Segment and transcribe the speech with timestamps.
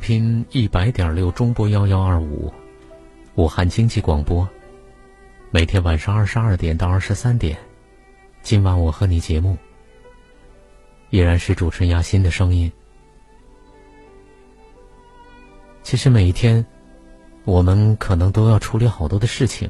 [0.00, 2.50] 频一百点六中波幺幺二五，
[3.34, 4.48] 武汉经济广播。
[5.50, 7.56] 每天晚上二十二点到二十三点，
[8.42, 9.56] 今晚我和你节目
[11.10, 12.72] 依然是主持人亚欣的声音。
[15.82, 16.64] 其实每一天，
[17.44, 19.68] 我们可能都要处理好多的事情。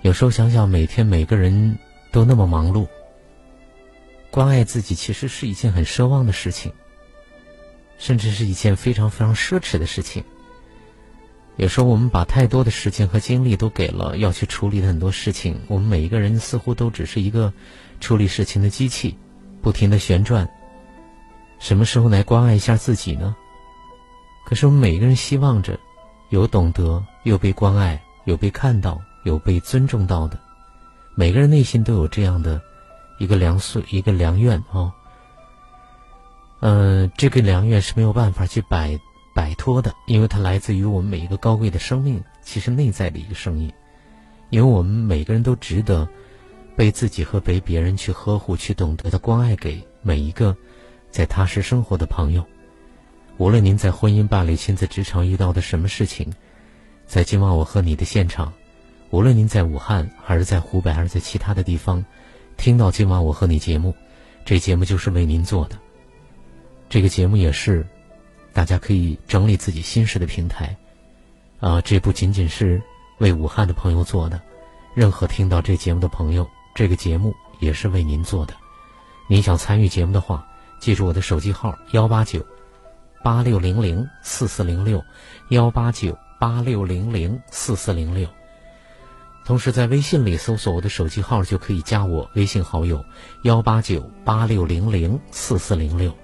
[0.00, 1.78] 有时候想想，每天每个人
[2.10, 2.86] 都那么忙碌，
[4.30, 6.72] 关爱自己其实是一件很奢望的事情。
[8.04, 10.22] 甚至是一件非常非常奢侈的事情。
[11.56, 17.50] 有时候我们把太多的时间和精力都给了要去处理的很多事情，我们每一个人似乎都只是一个
[18.00, 19.16] 处理事情的机器，
[19.62, 20.46] 不停的旋转。
[21.58, 23.34] 什么时候来关爱一下自己呢？
[24.44, 25.80] 可是我们每一个人希望着
[26.28, 30.38] 有懂得，有被关爱，有被看到，有被尊重到的。
[31.14, 32.60] 每个人内心都有这样的
[33.18, 34.92] 一个良素，一个良愿哦。
[36.66, 38.98] 嗯，这个良愿是没有办法去摆
[39.34, 43.70] 摆脱的，因为它来自于我们每一个高贵的生命，其实内在的一个声音。
[44.48, 46.08] 因为我们每个人都值得
[46.74, 50.56] 被自己和被别人去呵护、去懂得的关爱，给每一个
[51.10, 52.42] 在踏实生活的朋友。
[53.36, 56.32] 无论您在婚姻、伴侣、亲子、职场遇到的什么事情，
[57.06, 58.50] 在今晚我和你的现场，
[59.10, 62.02] 无论您在武汉还是在湖北还是在其他的地方，
[62.56, 63.94] 听到今晚我和你节目，
[64.46, 65.83] 这节目就是为您做的。
[66.94, 67.84] 这个节目也是
[68.52, 70.76] 大家可以整理自己心事的平台，
[71.58, 72.80] 啊，这不仅仅是
[73.18, 74.40] 为武汉的朋友做的，
[74.94, 78.54] 任何听到这节目的朋友，这个节目也是为您做的。
[79.28, 80.46] 您想参与节目的话，
[80.78, 82.46] 记住我的手机号幺八九
[83.24, 85.02] 八六零零四四零六
[85.48, 88.28] 幺八九八六零零四四零六。
[89.44, 93.04] 同时在微信里搜索我的手机号，就可以加我微信好友
[93.42, 96.16] 幺八九八六零零四四零六。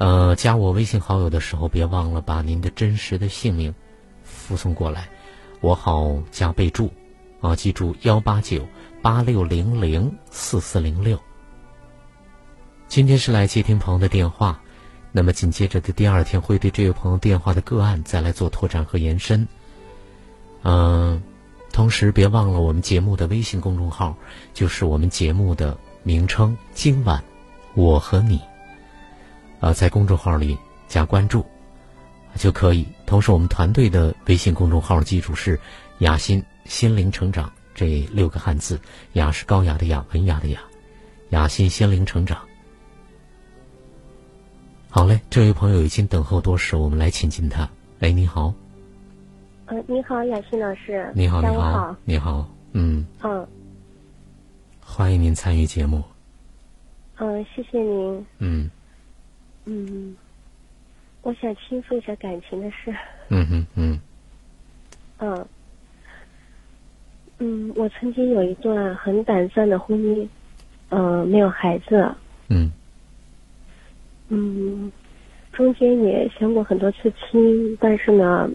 [0.00, 3.74] 呃，加我微信好友的时候，别忘了把您的真实的姓名
[4.24, 5.10] 附送过来，
[5.60, 6.90] 我好加备注。
[7.42, 8.66] 啊，记住幺八九
[9.02, 11.20] 八六零零四四零六。
[12.88, 14.62] 今天是来接听朋友的电话，
[15.12, 19.46] 那么紧接着的第二天会对这位朋友电话的个案再来做拓展和延伸。
[20.62, 21.22] 嗯，
[21.72, 24.16] 同时别忘了我们节目的微信公众号，
[24.54, 26.56] 就是我们节目的名称。
[26.72, 27.22] 今晚
[27.74, 28.49] 我和你。
[29.60, 30.56] 啊，在公众号里
[30.88, 31.44] 加关注
[32.34, 32.86] 就可以。
[33.06, 35.58] 同时，我们团队的微信公众号记住是
[36.00, 38.80] “雅心心灵成长”这六个汉字
[39.14, 40.60] ，“雅”是高雅的“雅”，文雅的“雅”，
[41.30, 42.38] 雅心心灵成长。
[44.88, 47.68] 好嘞，这位朋友已经等候多时，我们来请进他。
[48.00, 48.52] 哎，你好。
[49.66, 51.12] 嗯，你好，雅欣老师。
[51.14, 52.48] 你好，你好，你好。
[52.72, 53.06] 嗯。
[53.22, 53.46] 嗯。
[54.80, 56.02] 欢迎您参与节目。
[57.18, 58.26] 嗯，谢谢您。
[58.38, 58.70] 嗯。
[59.72, 60.16] 嗯，
[61.22, 62.92] 我想倾诉一下感情的事。
[63.28, 64.00] 嗯哼嗯。
[65.18, 65.46] 嗯。
[67.38, 70.26] 嗯，我曾经有一段很短暂的婚姻，
[70.88, 72.12] 嗯，没有孩子。
[72.48, 72.72] 嗯。
[74.28, 74.90] 嗯，
[75.52, 78.50] 中间也相过很多次亲，但是呢，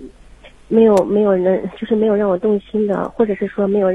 [0.67, 3.87] 没有没有人，就是没有让我动心的，或者是说没有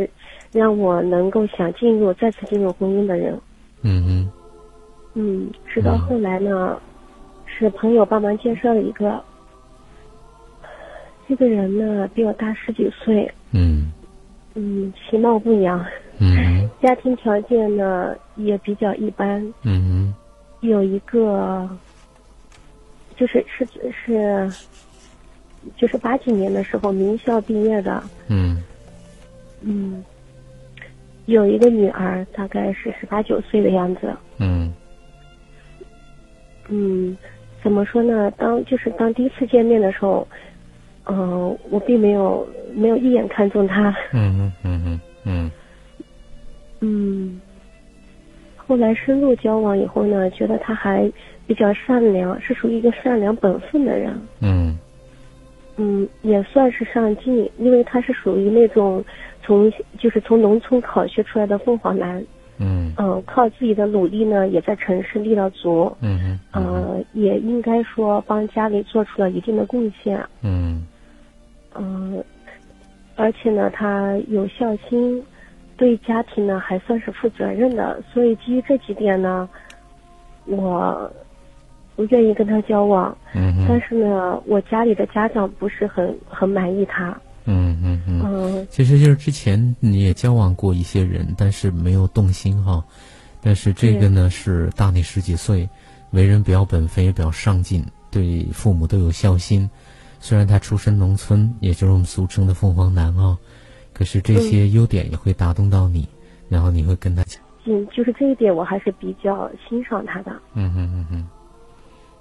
[0.52, 3.38] 让我能够想进入再次进入婚姻的人。
[3.82, 4.32] 嗯嗯。
[5.12, 6.80] 嗯，直到后来呢。
[7.58, 9.22] 是朋友帮忙介绍的一个，
[11.28, 13.92] 这个人呢比我大十几岁，嗯，
[14.54, 15.84] 嗯，其貌不扬，
[16.18, 20.14] 嗯， 家庭条件呢也比较一般，嗯，
[20.60, 21.68] 有一个，
[23.16, 24.50] 就是是是，
[25.76, 28.62] 就是八几年的时候名校毕业的，嗯，
[29.60, 30.02] 嗯，
[31.26, 34.72] 有一个女儿，大概是十八九岁的样子，嗯，
[36.68, 37.16] 嗯。
[37.62, 38.30] 怎么说呢？
[38.36, 40.26] 当就是当第一次见面的时候，
[41.06, 43.94] 嗯，我并没有没有一眼看中他。
[44.12, 45.50] 嗯嗯嗯嗯
[46.80, 47.40] 嗯。
[48.56, 51.10] 后来深入交往以后呢，觉得他还
[51.46, 54.18] 比较善良，是属于一个善良本分的人。
[54.40, 54.78] 嗯
[55.76, 59.04] 嗯，也算是上进，因为他是属于那种
[59.42, 62.24] 从就是从农村考学出来的凤凰男。
[62.60, 65.90] 嗯嗯，靠自己的努力呢，也在城市立了足。
[66.00, 70.22] 嗯嗯呃，也应该说帮家里做出了一定的贡献。
[70.42, 70.86] 嗯
[71.74, 72.22] 嗯，
[73.16, 75.22] 而且呢，他有孝心，
[75.76, 78.02] 对家庭呢还算是负责任的。
[78.12, 79.48] 所以基于这几点呢，
[80.44, 81.10] 我
[81.96, 83.16] 我愿意跟他交往。
[83.34, 87.18] 嗯但是呢，我家里的家长不是很很满意他。
[87.50, 88.22] 嗯嗯嗯。
[88.24, 92.84] 嗯，其实就是之前你也交往过一些人，但是没有动心哈。
[93.42, 95.68] 但是这个呢是大你十几岁，
[96.10, 99.68] 为人比较本分，也比较上进，对父母都有孝心。
[100.20, 103.38] 虽然他出身农村，也就是我们俗称的凤凰男啊，
[103.94, 106.06] 可是这些优点也会打动到你，
[106.48, 107.42] 然后你会跟他讲。
[107.64, 110.30] 嗯，就是这一点我还是比较欣赏他的。
[110.54, 111.28] 嗯嗯嗯嗯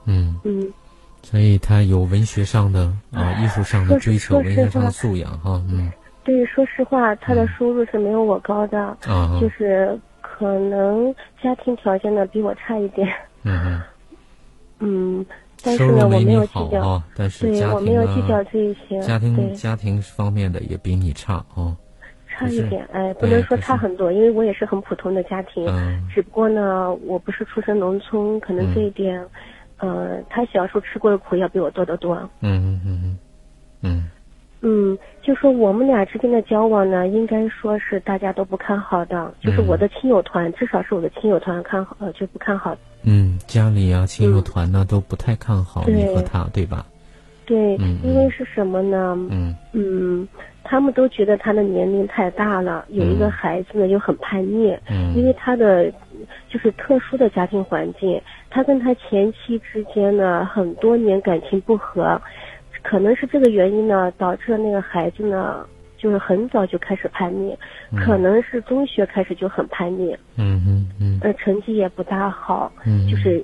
[0.06, 0.40] 嗯。
[0.44, 0.74] 嗯。
[1.22, 5.92] 所以他有文学上的啊，艺术上的追求，文学上的素养哈，嗯。
[6.24, 13.08] 对，说实话，他的收入是没有我高的，啊，就是可能家庭条件呢比我差一点。
[13.44, 13.82] 嗯嗯。
[14.82, 15.26] 嗯，
[15.64, 19.00] 但是呢，我没有计较啊，但是对我没有计较这一些。
[19.02, 21.76] 家庭家庭方面的也比你差哦。
[22.28, 29.20] 差一点，哎，不能说差很多，因为我也是很普通的家庭，嗯、只不过呢，我不是出身农村，可能这一点。
[29.22, 29.30] 嗯
[29.80, 32.16] 呃，他小时候吃过的苦要比我多得多。
[32.42, 33.18] 嗯嗯嗯
[33.82, 34.10] 嗯。
[34.62, 39.34] 嗯，就说我们俩之间的交往呢，应该说是大家都不看好的。
[39.42, 42.76] 就是我的亲友团，至少是我的亲友团看好，呃，就不看好。
[43.04, 46.86] 嗯，家里啊，亲友团呢、都不太看好你和他，对吧？
[47.50, 49.18] 对，因为是什么呢？
[49.32, 50.28] 嗯嗯，
[50.64, 54.78] 他们都觉得他的年龄太大了，有一个孩子呢又很叛逆。
[54.88, 55.16] 嗯。
[55.16, 55.92] 因为他的
[56.48, 62.22] 就是特殊的家庭环境，他跟他前妻之间呢很多年感情不和，
[62.84, 65.66] 可能是这个原因呢，导致了那个孩子呢
[65.98, 67.58] 就是很早就开始叛逆，
[68.06, 70.16] 可能是中学开始就很叛逆。
[70.38, 71.20] 嗯嗯嗯。
[71.24, 72.72] 呃，成绩也不大好。
[72.86, 73.08] 嗯。
[73.10, 73.44] 就是。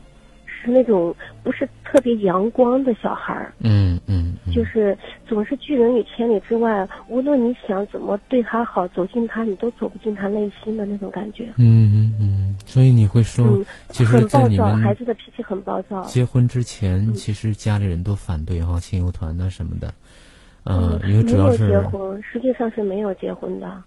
[0.65, 4.97] 是那种不是特别阳光的小孩儿，嗯嗯，就是
[5.27, 11.45] 总是拒人于千里之外，无论你想怎么对他好，走近他，你都走不进他内心的那种感觉。
[11.57, 16.01] 嗯嗯嗯，所以你会说，嗯、其实在你们孩子的脾气很暴躁。
[16.05, 19.93] 结婚之前，其实家里人都反对哈，亲友团啊什么的，
[20.63, 23.83] 呃，因为主要是没有结婚，实际上是没有结婚的，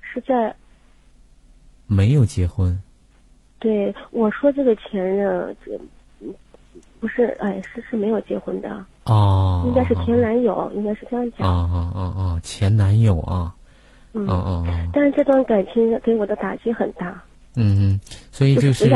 [0.00, 0.54] 是在
[1.86, 2.82] 没有结婚。
[3.62, 5.78] 对，我说这个前任，这
[6.98, 11.46] 不是，哎，是是没有结婚的哦，应该是前男友，应该是这样讲。
[11.46, 13.54] 哦哦哦哦，前男友啊，
[14.14, 14.90] 嗯哦哦哦。
[14.92, 17.22] 但是这段感情给我的打击很大。
[17.54, 18.00] 嗯嗯，
[18.32, 18.90] 所以就是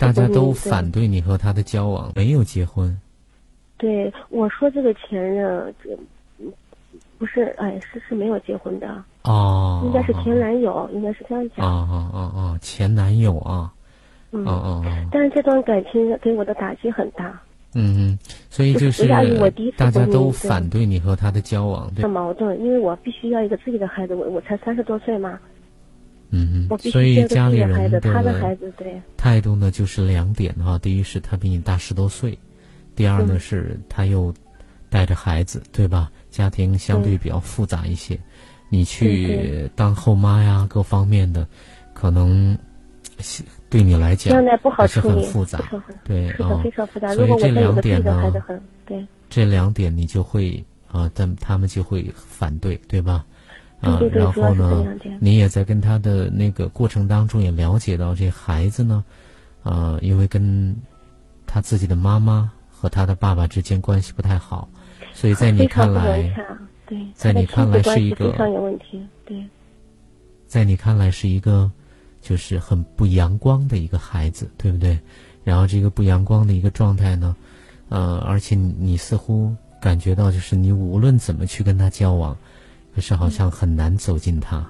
[0.00, 2.98] 大家都反对你和他的交往，没有结婚。
[3.76, 5.96] 对，我说这个前任，这
[7.18, 11.64] 不是，哎，是是没有结婚的哦，应该是前男友，应该是这样讲。
[11.64, 13.72] 哦哦哦哦，前男友啊。
[14.34, 15.08] 嗯哦哦哦！
[15.12, 17.38] 但是这段感情给我的打击很大。
[17.74, 18.18] 嗯嗯，
[18.50, 19.06] 所以就是
[19.76, 22.06] 大家都反对你和他的交往，对。
[22.06, 25.38] 矛盾，因为我必须要一个自己的孩子，我我才三十多岁嘛。
[26.30, 26.78] 嗯嗯。
[26.78, 30.78] 所以家里人的他的孩子对态度呢，就是两点哈。
[30.78, 32.38] 第一是他比你大十多岁，
[32.94, 34.32] 第二呢是他又
[34.90, 36.10] 带着孩子，对吧？
[36.30, 38.18] 家庭相对比较复杂一些，
[38.70, 41.46] 你去当后妈呀，各方面的
[41.92, 42.56] 可能。
[43.70, 44.34] 对你来讲
[44.70, 45.58] 还是很复杂，
[46.04, 47.14] 对啊，非常复杂。
[47.14, 48.30] 所以这两点呢，
[48.84, 53.24] 对，这两点你就会啊，但他们就会反对，对吧？
[53.80, 54.84] 啊，然后呢，
[55.18, 59.02] 你也在跟他的那个过程当中也了解到，这孩子呢，
[59.62, 60.76] 啊，因为跟
[61.46, 64.68] 他自己的妈妈和他的爸爸之间关系不太好，
[65.12, 66.22] 所以在你看来，
[66.86, 69.42] 对，在你看来是一个非常有问题，对，
[70.46, 71.70] 在你看来是一个。
[72.22, 74.98] 就是很不阳光的一个孩子，对不对？
[75.44, 77.36] 然后这个不阳光的一个状态呢，
[77.88, 82.34] 呃，而且你似乎感觉到，就是你无论怎么去跟他交往，
[82.94, 84.64] 可是好像很难走进他，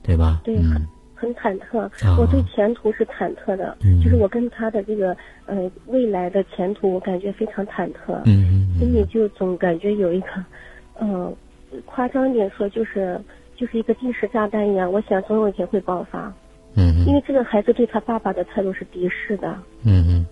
[0.00, 0.40] 对吧？
[0.44, 1.90] 对，嗯，很忐忑。
[2.16, 5.16] 我对前途是忐忑的，就是我跟他的这个
[5.46, 8.14] 呃未来的前途，我感觉非常忐忑。
[8.24, 10.26] 嗯嗯，心里就总感觉有一个，
[11.00, 11.34] 嗯，
[11.84, 13.20] 夸张一点说，就是
[13.56, 16.32] 就是一个定时炸弹一样，我想总有一天会爆发。
[16.74, 19.56] 嗯，因为这个孩子对他爸爸的态度是敌视的。
[19.82, 20.26] 嗯嗯，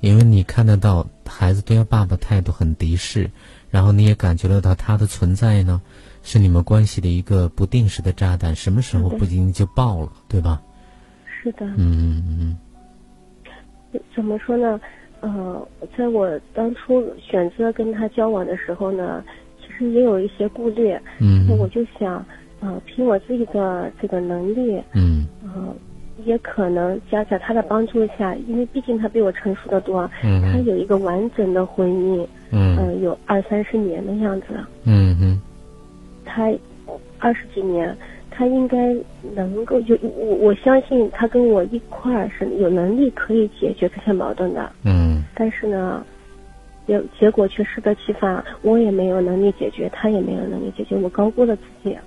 [0.00, 3.28] 因为你看得到孩子对他爸爸态度很敌视，
[3.70, 5.80] 然后你也感觉得到他的存在呢，
[6.22, 10.60] 是你们关系的一个不定时的炸弹，什么时候不经就爆了，对吧？
[11.42, 11.66] 是的。
[11.76, 12.58] 嗯嗯
[14.14, 14.80] 怎么说呢？
[15.20, 15.68] 呃，
[15.98, 19.22] 在我当初选择跟他交往的时候呢，
[19.60, 20.96] 其实也有一些顾虑。
[21.18, 21.44] 嗯。
[21.48, 22.24] 那我就想，
[22.60, 24.80] 呃，凭我自己的这个能力。
[24.94, 25.26] 嗯。
[25.42, 25.74] 呃，
[26.24, 30.08] 也可能加在他的帮助下，因为毕竟他比我成熟的多。
[30.22, 30.42] 嗯。
[30.42, 32.26] 他有一个完整的婚姻。
[32.50, 32.76] 嗯。
[32.76, 34.46] 呃，有二三十年的样子。
[34.84, 35.40] 嗯嗯。
[36.24, 36.52] 他
[37.18, 37.96] 二十几年。
[38.32, 38.96] 他应该
[39.34, 44.70] 能够就我我相信他跟我一块儿是有能力可以解决这些矛盾的。
[44.82, 45.22] 嗯。
[45.34, 46.02] 但是呢，
[46.86, 51.98] 结结果却适得其反，我也没有能力解决，他也没有能力解决，我高估了自己。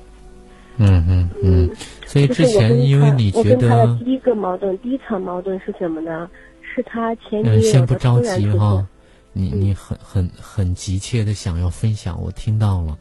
[0.77, 1.69] 嗯嗯嗯。
[2.05, 3.55] 所以之前因为你觉得。
[3.55, 6.29] 我跟他的第一个矛盾，第一场矛盾是什么呢？
[6.61, 8.87] 是他前女友先不着急哈，
[9.31, 12.97] 你你很很很急切的想要分享，我听到了。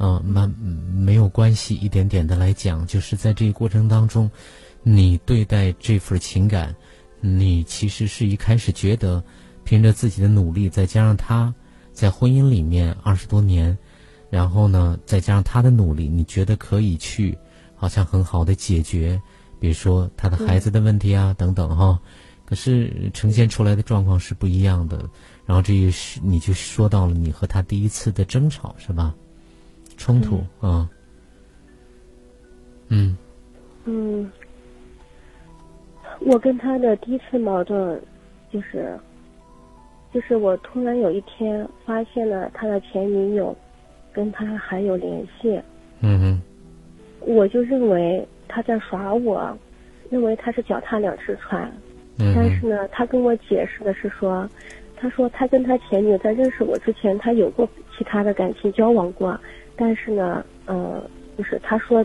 [0.00, 0.48] 嗯，慢
[0.94, 4.30] 没有关系，一点点的来讲，就是在这个过程当中，
[4.84, 6.72] 你对待这份情感，
[7.20, 9.20] 你其实是一开始觉得，
[9.64, 11.52] 凭着自己的努力，再加上他
[11.92, 13.76] 在婚姻里面二十多年，
[14.30, 17.36] 然后呢，再加上他的努力，你觉得可以去，
[17.74, 19.20] 好像很好的解决，
[19.58, 21.98] 比如说他的孩子的问题啊等等哈。
[22.44, 25.08] 可是呈现出来的状况是不一样的，
[25.44, 29.14] 然后这也是你就说到了你和他第一次的争吵是吧？
[29.98, 30.88] 冲突啊，
[32.88, 33.16] 嗯，
[33.84, 34.30] 嗯，
[36.20, 38.00] 我跟他的第一次矛盾，
[38.50, 38.98] 就是，
[40.14, 43.54] 就是我突然有一天发现了他的前女友
[44.18, 45.56] 跟他还有联系，
[46.00, 46.42] 嗯哼，
[47.20, 49.56] 我就认为他在耍我，
[50.10, 51.70] 认为他是脚踏两只船，
[52.18, 54.50] 嗯，但是呢，他跟我解释的是说，
[54.96, 57.64] 他说他跟他前女友在认识我之前，他有过
[57.96, 59.38] 其他的感情交往过。
[59.76, 61.00] 但是呢，呃，
[61.36, 62.04] 就是他说，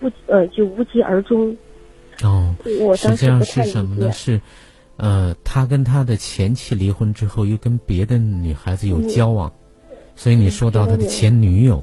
[0.00, 1.56] 不，呃，就无疾而终。
[2.24, 4.10] 哦，我实际上是什么呢？
[4.10, 4.40] 是，
[4.96, 9.52] 呃，他跟他的前妻离婚之后，又跟别的女孩子有交往，
[10.14, 11.82] 所以你说到他的前女友。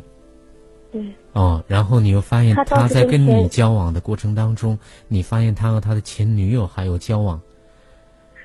[0.91, 1.01] 对。
[1.33, 7.39] 哦，然后你又发现他在跟你交往的过程当中，你发现他和他的前女友还有交往，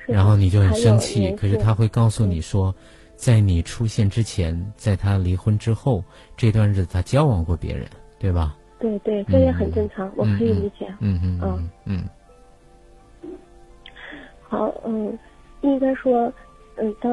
[0.07, 1.31] 然后你就很生气。
[1.31, 2.73] 可是他会告诉你说。
[3.17, 6.03] 在你出现之前，在他离婚之后，
[6.35, 7.87] 这段日子他交往过别人，
[8.19, 8.57] 对吧？
[8.77, 10.93] 对对，这也很正常，我可以理解。
[10.99, 12.03] 嗯嗯嗯嗯。
[14.49, 15.17] 好，嗯，
[15.61, 16.29] 应该说，
[16.75, 17.09] 嗯，当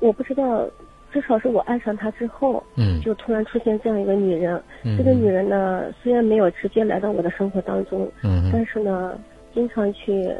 [0.00, 0.68] 我不知道，
[1.12, 4.60] 至少是我爱上他之后，嗯，就突然出现这样一个女人。
[4.82, 4.96] 嗯。
[4.96, 9.18] 这个女人呢，虽然没有直接来到我的生活当中，嗯，但是呢，
[9.54, 10.30] 经常去，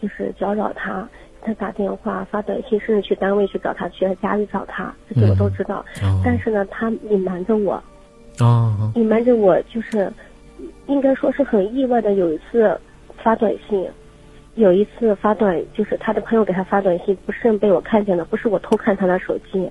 [0.00, 1.08] 就是搅扰他。
[1.44, 5.84] 他打电话、发短信，甚至去单位去找他，去他家里找他，这些我都知道。
[6.24, 7.82] 但是呢，他隐瞒着我。
[8.38, 8.92] 哦。
[8.94, 10.08] 隐瞒着我，就是
[10.86, 12.14] 应该说是很意外的。
[12.14, 12.78] 有一次
[13.24, 13.84] 发短信，
[14.54, 19.68] 有一次发短，就是他的朋友给他发短信，不慎被我看见了，不是我偷看他的手机。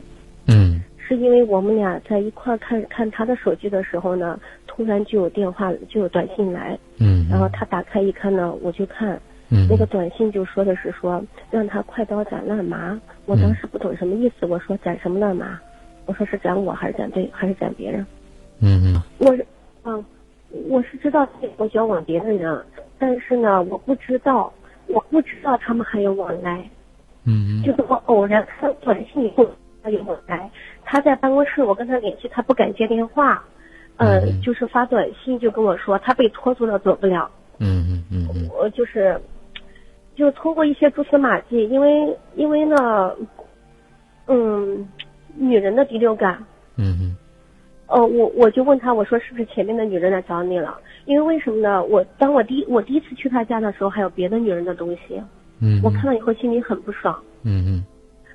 [0.51, 0.83] 嗯。
[0.97, 6.77] 是因为我们俩在一块看看他的手机的时候呢，突然就有电话，就有短信来。
[6.99, 7.27] 嗯。
[7.29, 9.19] 然后他打开一看呢，我就看。
[9.69, 15.59] 那个短信就说的是说让他快刀斩乱麻，我当时不懂什么意思，我说斩什么乱麻？
[16.05, 18.05] 我说是斩我还是斩对还是斩别人？
[18.61, 19.03] 嗯嗯。
[19.17, 19.45] 我是，
[19.83, 20.05] 嗯，
[20.69, 21.27] 我是知道
[21.57, 22.63] 我交往别的人，
[22.97, 24.49] 但是呢，我不知道，
[24.87, 26.57] 我不知道他们还有往来。
[27.25, 27.63] 嗯嗯。
[27.63, 29.45] 就是我偶然看短信以后
[29.83, 30.49] 他有往来，
[30.83, 33.43] 他在办公室我跟他联系，他不敢接电话，
[33.97, 37.29] 呃，就是发短信就跟我说他被拖住了走不了。
[37.59, 38.49] 嗯嗯嗯嗯。
[38.57, 39.19] 我就是。
[40.13, 43.15] 就通过一些蛛丝马迹，因为因为呢，
[44.27, 44.87] 嗯，
[45.35, 46.37] 女人的第六感。
[46.75, 47.17] 嗯嗯。
[47.87, 50.77] 哦，我我就问他，我说是不是前面的女人来找你了？
[51.05, 51.81] 因为为什么呢？
[51.85, 55.19] 我当我第我第一次去他家的时候，还有别的女人的东西。
[55.61, 55.79] 嗯。
[55.81, 57.17] 我看到以后心里很不爽。
[57.43, 57.85] 嗯嗯。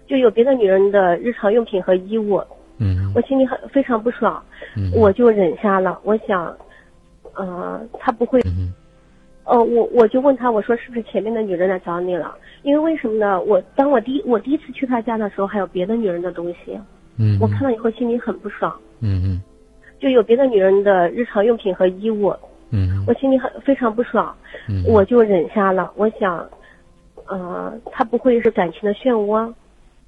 [0.07, 2.43] 就有别的女人的日常用品和衣物。
[2.79, 3.13] 嗯。
[3.15, 4.43] 我心里很非常不爽。
[4.77, 4.91] 嗯。
[4.95, 6.57] 我就忍下了，我想，
[7.35, 8.41] 呃，他不会。
[8.45, 8.73] 嗯。
[9.45, 12.35] 呃，我我就问他，我说是不是前面的女人来找你了？
[12.63, 13.41] 因为为什么呢？
[13.43, 16.79] 我当我第我第一次去他家的时候，还有别的女人的东西。
[17.17, 17.39] 嗯。
[17.41, 18.77] 我看到以后心里很不爽。
[19.01, 19.43] 嗯嗯。
[20.01, 22.35] 就有别的女人的日常用品和衣物。
[22.71, 23.05] 嗯。
[23.07, 24.35] 我心里很非常不爽。
[24.69, 24.83] 嗯。
[24.85, 26.45] 我就忍下了，我想，
[27.27, 29.53] 呃，他不会是感情的漩涡。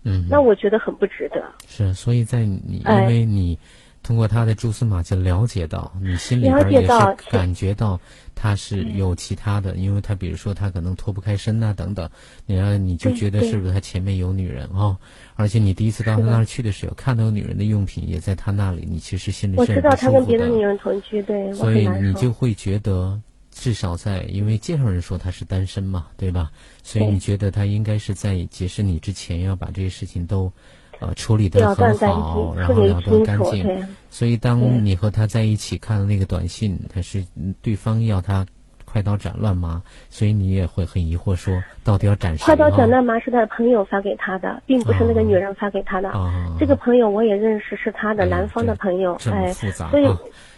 [0.08, 0.26] 嗯。
[0.28, 1.44] 那我觉得很不值得。
[1.66, 3.58] 是，所以在你因为你。
[4.00, 6.88] 通过他的蛛丝马迹了解到，你心里边也是
[7.30, 8.00] 感觉到
[8.34, 12.08] 他是有其他的，因为他比如说他可能脱不开身呐等等，
[12.46, 14.96] 然后你就觉得是不是他前面有女人啊？
[15.34, 23.20] 而且你第一次到他那儿去的时候，看到女人的用品也在他那里，你其实心里是我知道他跟别的女人同居，对，所以你就会觉得
[23.60, 26.50] 至少在因为介绍人说他是单身嘛，对吧？
[26.82, 30.52] 所以你觉得他应该是在结识你之前要把这些事情都。
[31.00, 33.64] 呃，处理得很好，然后了断干净。
[34.10, 37.24] 所以，当你和他在一起看了那个短信，他是
[37.62, 38.44] 对方要他
[38.90, 42.44] 快刀斩乱麻，所以你也会很疑惑，说到底要斩谁？
[42.46, 46.10] 快刀斩乱麻是他的朋友发给他的，并不是那个女人发给他的。
[46.58, 49.18] 这个朋友我也认识，是他的男方的朋友。
[49.30, 50.08] 哎，所以。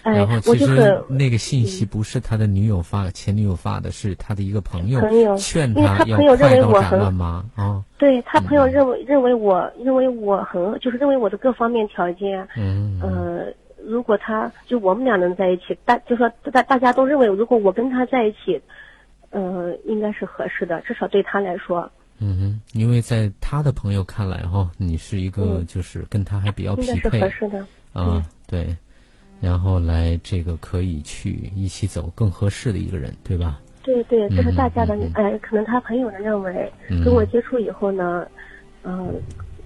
[0.03, 4.99] 然后其实那个信息不是他的女友发，前女友发的，是他的一个朋友
[5.37, 7.85] 劝他要快刀斩乱麻啊。
[7.99, 13.53] 对他朋友认为认为我认为我很就是认为我的各方面条件，嗯呃，
[13.87, 18.61] 如果他就我们俩能在一起，大就说大大家都认为如果我跟他在一起，
[19.31, 21.91] 呃，应该是合适的，至少对他来说。
[22.19, 28.77] 嗯哼，因为在他的朋友看来哈，你是一个就是跟他还比较匹配，合适的啊，对。
[29.41, 33.59] 然后来这个可以去一起走更合适的一个人，对吧？
[33.83, 36.71] 对对，这是大家的，哎，可能他朋友的认为，
[37.03, 38.27] 跟我接触以后呢，
[38.85, 39.15] 嗯，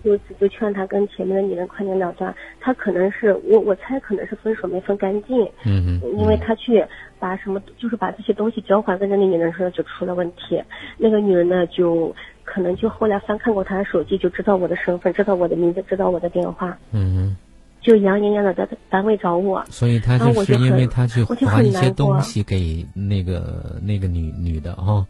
[0.04, 2.32] 就就劝他跟前面的女人快点了断。
[2.60, 6.84] 他可能是我我猜可能是分手没分干净，嗯嗯，因为他去
[7.18, 10.62] 把什么就是把这些东西交还在那个女人身上就出了问题。
[10.98, 16.78] 那个女人呢，就可能就后来翻看过他的手机，就知道我的身份，知道我的名字，知道我的电话。
[16.92, 17.36] 嗯嗯。
[17.80, 25.06] 就洋洋洋的在单位找我，所以他就是因为他去划一些东西给那个那个女女的哦，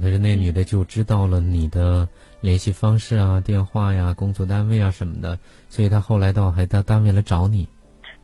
[0.00, 2.08] 可是那女的就知道了你的
[2.42, 5.38] 联系方式啊、电话呀、工作单位啊什么的，
[5.70, 7.66] 所以他后来到还到单位来找你。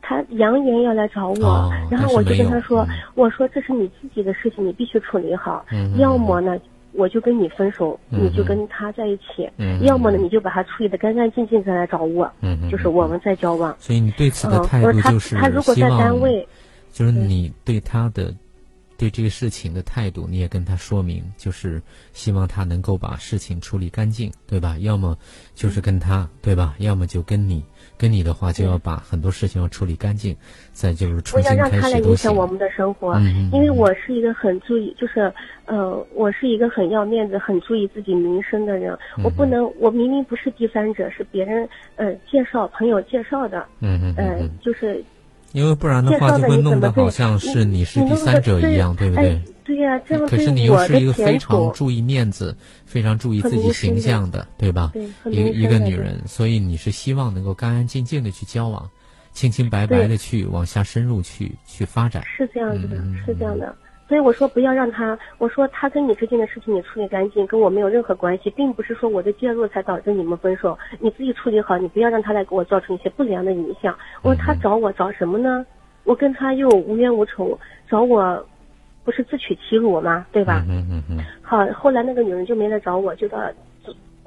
[0.01, 5.65] 他扬言要来找我，然后我就跟他说：“我说这是你自己的事情，你必须处理好，
[5.97, 6.55] 要么呢。”
[6.91, 9.47] 我就跟你分手，你就跟他在一起，
[9.81, 12.29] 要么呢你就把他处理的干干净净再来找我，
[12.71, 13.73] 就是我们再交往。
[13.77, 16.45] 所以你对此的态度就是他如果在单位，
[16.91, 18.33] 就是你对他的。
[18.99, 24.75] 对这个事情的态度，你也跟他说明，就是希望他能够把事情处理干净，对吧？
[24.79, 25.17] 要么
[25.55, 26.75] 就是跟他，对吧？
[26.79, 27.63] 要么就跟你，
[27.97, 30.35] 跟你的话就要把很多事情要处理干净，
[30.73, 33.17] 再就是重新开始不要让他来影响我们的生活，
[33.53, 35.33] 因为我是一个很注意，就是
[35.65, 38.97] 呃，我是一个很要面子、很注意自己名声的人。
[39.23, 45.01] 我不能，我明明不是第三者，是别人呃介绍朋友介绍的，嗯嗯，就是。
[45.51, 49.41] 因为不然的话，就会弄得好像是你是第三者一样，对不对？
[49.63, 54.91] 对呀，这样可是你又是一个非常注意面子、非常注意自己形象的，对吧？
[55.25, 58.89] 一个一个女人，所以你是希望能够干干净净的去交往，
[59.31, 62.23] 清清白白的去往下深入去去发展。
[62.25, 63.75] 是这样子的，是这样的。
[64.09, 73.95] 所以我说不要让他，我说他跟你之间的事情你处理干净，跟我没有任何关系，并不是说我的介入才导致你们分手，你自己处理好，你不要让他来给我造成一些不良的影响。
[74.23, 75.63] 我说他找我找什么呢？
[76.05, 77.55] 我跟他又无冤无仇，
[77.87, 78.43] 找我
[79.03, 80.25] 不是自取其辱吗？
[80.31, 80.65] 对吧？
[80.67, 81.17] 嗯嗯嗯。
[81.43, 83.39] 好，后来那个女人就没来找我，就到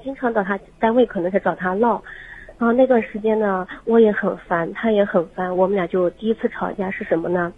[0.04, 2.00] 经常到他单位，可能是找他唠。
[2.56, 7.52] 然后那段时间呢，我也很烦，他也很烦，我们俩就第一次吵架是什么呢？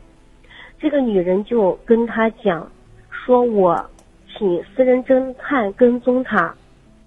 [0.85, 2.71] 这个女人就跟他讲，
[3.11, 3.83] 说我
[4.29, 6.55] 请私人侦探跟踪他。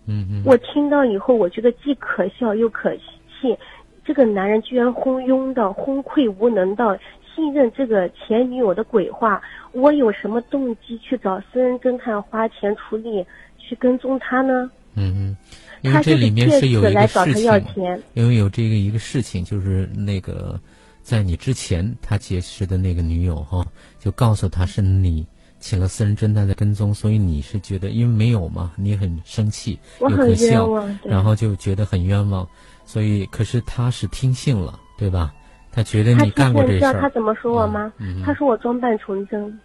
[0.08, 0.42] 嗯嗯。
[0.44, 3.56] 我听到以后，我觉得既可笑又可气。
[4.04, 6.98] 这个男人居然昏庸到昏聩无能到
[7.36, 9.40] 信任这个前女友的鬼话。
[9.74, 13.24] 我有什么动机去找私人侦探花钱出力
[13.60, 14.72] 去跟踪他呢？
[14.96, 15.38] 嗯嗯。
[15.84, 20.60] 因为这里面是有一个事情，因为有这个一个事情，就是那个。
[21.08, 23.66] 在你之前，他结识的那个女友哈，
[23.98, 25.26] 就告诉他是你
[25.58, 30.68] 请了私人侦探在跟踪，所以你是觉得因为没有嘛，你很生气，又可笑，
[31.06, 32.46] 然后就觉得很冤枉，
[32.84, 35.34] 所以可是他是听信了，对吧？
[35.72, 36.80] 他觉得你干过这事。
[36.80, 37.94] 知道他怎么说我吗？
[38.26, 39.58] 他说我装扮纯真。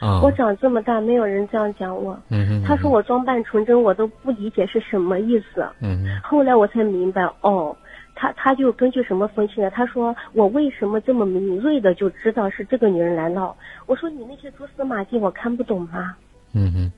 [0.00, 0.20] 啊。
[0.20, 2.20] 我长这么大，没有人这样讲我。
[2.28, 5.66] 嗯他说我装扮纯真，我都不理解是什么意思。
[5.80, 7.74] 嗯后来我才明白，哦。
[8.14, 9.70] 他他就根据什么分析呢？
[9.70, 13.56] 他说我为什么这么敏锐的就知道是这个女人来闹？
[13.86, 16.16] 我说你那些蛛丝马迹我看不懂吗？
[16.52, 16.92] 嗯哼，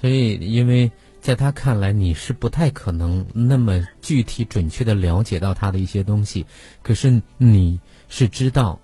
[0.00, 6.46] 所以因为在他看来你是不太可能那么具体准确的了解到他的一些东西，
[6.82, 8.78] 可是你是知道，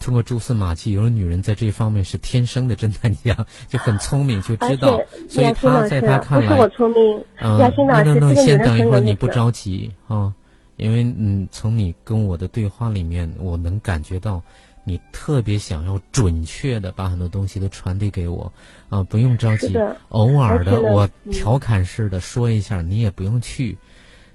[0.00, 4.98] 通过蛛丝马迹，有的女人在这方面是天生的侦探一样，就很聪明，就知道。
[5.28, 7.24] 所以他在他看来，不是我聪明。
[7.40, 10.32] 嗯，那那那先等一会儿，你不着急啊。
[10.76, 14.42] 因为嗯，从你跟我的对话里面，我能感觉到，
[14.84, 18.52] 你特别想要准确的把很多东西都传递给我，
[18.88, 19.76] 啊，不用着急，
[20.08, 23.76] 偶尔的我调侃式的说一下，你也不用去，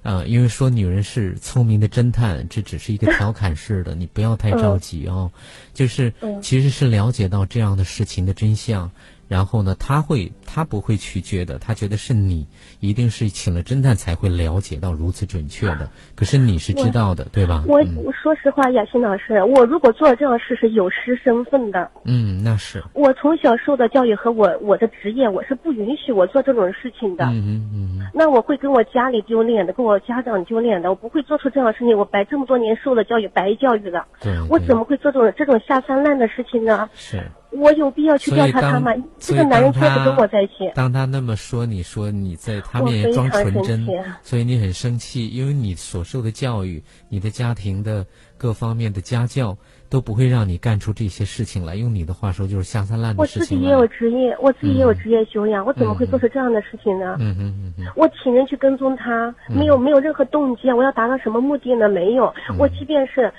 [0.01, 5.29] 啊，因为说女人是聪明的侦探，这只是一个调侃式的，你不要太着急哦，
[5.73, 8.89] 就是其实是了解到这样的事情的真相。
[9.29, 12.47] 然后呢，他会，他不会去觉得，他觉得是你，
[12.79, 15.87] 一定是请了侦探才会了解到如此准确的。
[16.15, 17.63] 可是你是知道的，对吧？
[17.67, 21.89] 我我说实话，雅欣老师，我如果做这样事是有失身份的。
[22.05, 22.83] 嗯，那是。
[22.93, 27.25] 我从小受的教育和我我的职业，我是不允许我做这种事情的。
[27.25, 28.07] 嗯嗯嗯。
[28.11, 31.95] 那我会跟我家里丢脸的，跟我家长丢脸的，我不会做出这样的事情。
[31.95, 34.07] 我白这么多年受了教育，白教育了。
[34.19, 34.33] 对。
[34.49, 36.89] 我怎么会做这种这种下三滥的事情呢？
[36.95, 37.21] 是。
[37.51, 38.93] 我有必要去调查他吗？
[39.17, 40.69] 这个男人确实跟我在一起。
[40.75, 43.87] 当他那么说，你说你在他面前装纯真，
[44.21, 48.05] 所以你很生气，因为你所受的教育、你的家庭的
[48.37, 49.57] 各方面的家教
[49.89, 51.75] 都不会让你干出这些事情来。
[51.75, 53.41] 用你的话说，就是下三滥的事情。
[53.41, 57.17] 我自己也有职业，我自己也有职业修养，我怎么会做出这样的事情呢？
[57.19, 57.85] 嗯嗯嗯嗯。
[57.95, 60.75] 我请人去跟踪他，没有没有任何动机啊！
[60.75, 61.89] 我要达到什么目的呢？
[61.89, 62.31] 没有。
[62.57, 63.33] 我即便是。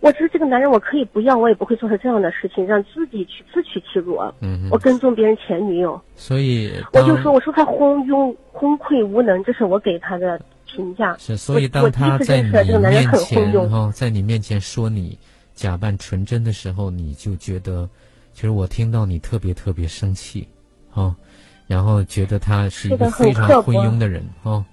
[0.00, 4.16] 我觉得这个男人我可以不要，我也不会做出这样的事情，让自己去自取其辱。
[4.40, 11.16] 嗯，我跟踪别人前女友，所以我就说，我说他昏庸、昏聩无能，这是我给他的评价。
[11.18, 15.18] 是，所以当他在你面前，然后在你面前说你
[15.54, 17.88] 假扮纯真的时候，你就觉得，
[18.32, 20.46] 其实我听到你特别特别生气，
[20.94, 21.14] 哦，
[21.66, 24.64] 然后觉得他是一个非常昏庸的人，哦。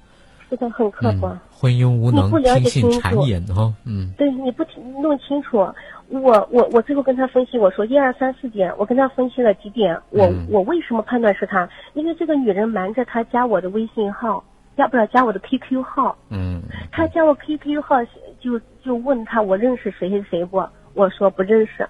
[0.50, 1.40] 是的，很客观。
[1.52, 3.74] 昏庸无能，听信谗言哈。
[3.86, 4.64] 嗯，对，你不
[5.02, 5.58] 弄清楚，
[6.10, 11.68] 我我我最后跟他分析，我说一二三四点，我跟他分析了几点，我我为什么判断是他？
[11.94, 14.44] 因为这个女人瞒着他加我的微信号，
[14.76, 16.16] 要不要加我的 QQ 号？
[16.30, 17.96] 嗯，他加我 QQ 号
[18.40, 20.64] 就就问他我认识谁谁谁不？
[20.94, 21.88] 我说不认识。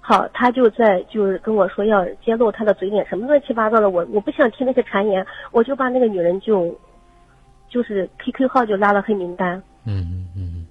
[0.00, 6.74] 好，他就在就是跟我说要揭露他的嘴脸什么乱七八糟的，我我不想听那些谗言，我就把那个女人就。
[7.72, 9.56] 就是 QQ 号就拉了黑名单。
[9.84, 10.66] 嗯嗯嗯。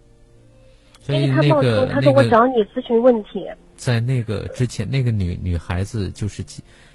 [1.08, 3.50] 因为他冒充，他说我找你咨询问题。
[3.76, 6.44] 在那个之前，那个女女孩子就是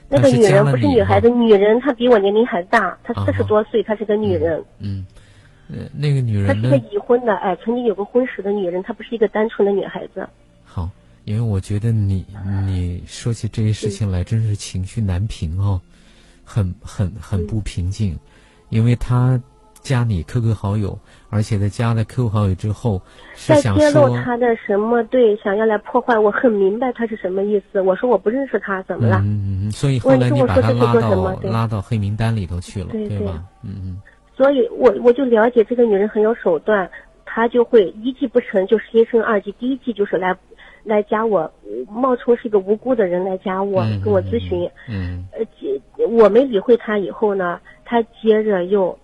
[0.09, 4.65] 那个女人不是女孩子，女人她比我年龄还大，她四十多岁，她是个女人。
[4.79, 5.05] 嗯。
[5.69, 6.47] 呃，那个女人。
[6.47, 10.27] 她是个已婚的，哎，曾经有过婚史的女人，她不是一个单纯的女孩子。
[10.65, 10.89] 好，
[11.25, 12.25] 因为我觉得你
[12.65, 15.81] 你说起这些事情来，真是情绪难平哦，
[16.45, 18.17] 很很很不平静，
[18.71, 19.39] 因为她。
[19.87, 20.99] 加你 QQ 好友，
[21.31, 23.01] 而且在加了 QQ 好友之后，
[23.37, 25.01] 是想揭露他的什么？
[25.05, 26.19] 对，想要来破坏。
[26.19, 27.81] 我很明白他是什么意思。
[27.81, 29.19] 我说我不认识他，怎么了？
[29.23, 33.45] 嗯嗯所以后来你把他拉到拉到黑名单里头去了，对吧？
[33.63, 34.03] 嗯嗯。
[34.37, 36.91] 所以我我就了解这个女人很有手段，
[37.25, 39.53] 她就会一计不成就心生二计。
[39.53, 40.37] 第一计就是来
[40.83, 41.49] 来加我，
[41.89, 44.69] 冒充是一个无辜的人来加我，跟我咨询。
[44.89, 45.25] 嗯。
[45.31, 45.47] 呃，
[46.09, 48.99] 我没理会他以后呢，他接着又。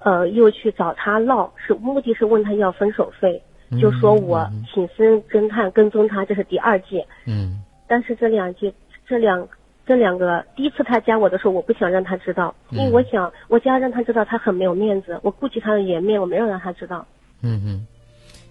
[0.00, 3.42] 呃，又去找他闹，是目的是问他要分手费，
[3.80, 7.04] 就说我请私人侦探跟踪他，这是第二季。
[7.26, 7.62] 嗯。
[7.86, 8.72] 但是这两季，
[9.06, 9.48] 这两
[9.84, 17.04] 这两个，第一次他加我的时候，我不想让他知道，因为我想我加让他知道，他很没有面子，我顾及他的颜面，我没有让他知道。
[17.42, 17.86] 嗯嗯，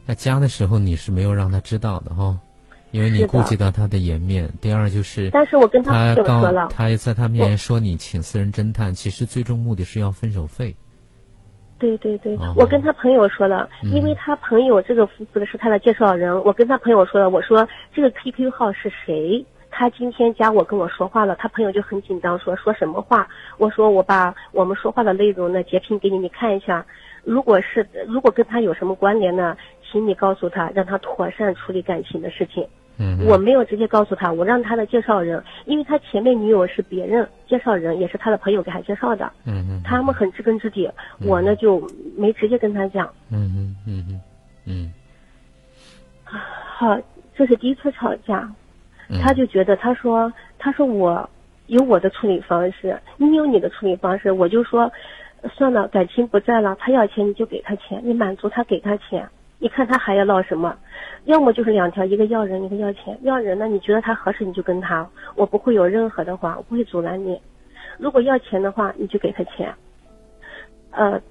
[0.06, 2.38] 那加的时候你是没有让他知道的哈，
[2.92, 4.52] 因为你顾及到他的颜面。
[4.60, 10.76] 第二就是，但是我跟他说了，他在他面前说你请私人侦探，其实最终目的是要分手费。
[11.80, 19.44] 对对对，我跟他朋友说了，因为他朋友这个夫妇的是他的介绍人，我跟他朋友说了，我说这个 QQ 号是谁？
[19.72, 23.28] 他今天加我跟我说话了，他朋友就很紧张，说说什么话？
[23.58, 26.86] 我说我把我们说话的内容呢截屏给你，你看一下，
[27.24, 29.56] 如果是如果跟他有什么关联呢，
[29.90, 32.68] 请你告诉他，让他妥善处理感情的事情。
[33.26, 39.32] 我没有直接告诉他，我让他的介绍人，因为他前面女友是别人介绍人，也是他的朋友给他介绍的。
[39.46, 39.82] 嗯嗯。
[39.86, 40.90] 他们很知根知底，
[41.26, 41.82] 我呢就
[42.18, 43.10] 没直接跟他讲。
[43.32, 44.22] 嗯嗯嗯嗯
[44.66, 44.94] 嗯。
[46.26, 47.00] 好，
[47.36, 48.50] 这是第一次吵架，
[49.22, 51.30] 他就觉得他说他说我
[51.68, 54.92] 有我的处理方式，你有你的处理方式，我就说
[55.56, 59.28] 算了，感情不在了，他要钱你就给他钱，你满足他给他钱。
[59.60, 60.76] 你看他还要闹什么？
[61.26, 63.18] 要么就是两条，一个要人，一个要钱。
[63.24, 67.40] 要人呢，你觉得他合适，你就跟他，我不会有任何的话，我不会阻拦你。
[67.98, 69.74] 如果要钱的话，你就给他钱。
[70.92, 71.22] 呃，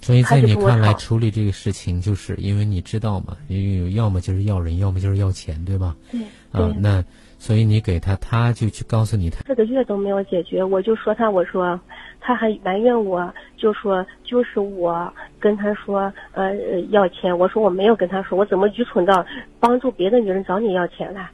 [0.00, 5.94] 所以在你看来，处理这个事情，就是因为你知道嘛，因为要么就是要人，要么就是要钱，对吧？
[6.10, 6.20] 对。
[6.50, 7.04] 啊，那。
[7.40, 11.80] 所以你给他，他就去告诉你，他这个月都没有解决，我就说他，我说，
[12.20, 16.54] 他还埋怨我，就说就是我跟他说，呃，
[16.90, 19.24] 要钱，我说我没有跟他说，我怎么愚蠢到
[19.58, 21.30] 帮助别的女人找你要钱来？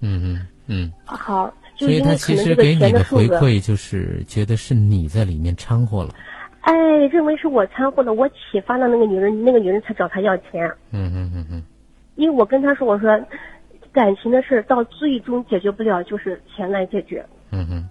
[0.00, 0.92] 嗯嗯嗯。
[1.04, 6.14] 好，所以他其实给你的回馈就是觉得是你在里面掺和了。
[6.60, 6.72] 哎，
[7.10, 10.64] 认为是我掺和了，我启发了那个女人，那个女人才找他要钱。
[10.92, 11.60] 嗯嗯嗯嗯。
[12.14, 13.20] 因为我跟他说，我说。
[13.92, 17.24] 感情的事到最终解决不了，就是钱来解决。
[17.50, 17.88] 嗯哼。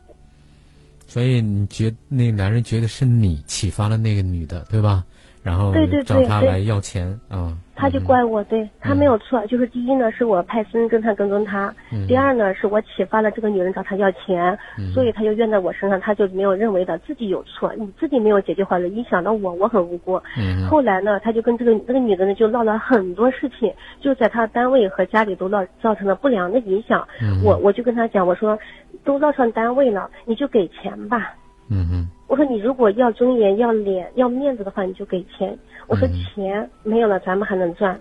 [1.08, 5.04] 所以你觉那男人觉得是你启发了那个女的，对吧？
[5.42, 5.74] 然后
[6.06, 7.58] 找他来要钱啊。
[7.80, 9.46] 他就怪我，对他没有错。
[9.48, 11.74] 就是第一呢，是我派私人侦探跟踪他；
[12.08, 14.58] 第二呢，是我启发了这个女人找他要钱，
[14.94, 20.22] 所以他就怨在我身上，他就没有认为的自己有错，你自己没有解决好了，影响到我，我很无辜。
[20.70, 27.08] 后来呢，他就跟这个那个女的呢，就闹了很多事情，就在他单位和家里都闹造成了不良的影响。
[27.44, 28.60] 我我就跟他讲，我说，
[29.06, 31.34] 都闹上单位了，你就给钱吧。
[31.72, 35.58] 嗯哼，我说你如果要尊严、要脸、要面子的话，你就给钱。
[35.88, 38.00] 我说钱没有了，咱们还能赚。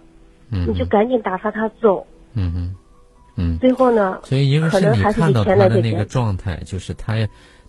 [0.50, 2.06] 嗯，你就赶紧打发他走。
[2.34, 2.74] 嗯嗯，
[3.36, 3.58] 嗯。
[3.58, 4.20] 最后呢？
[4.24, 7.14] 所以因为是你看到他的那个状态，就是他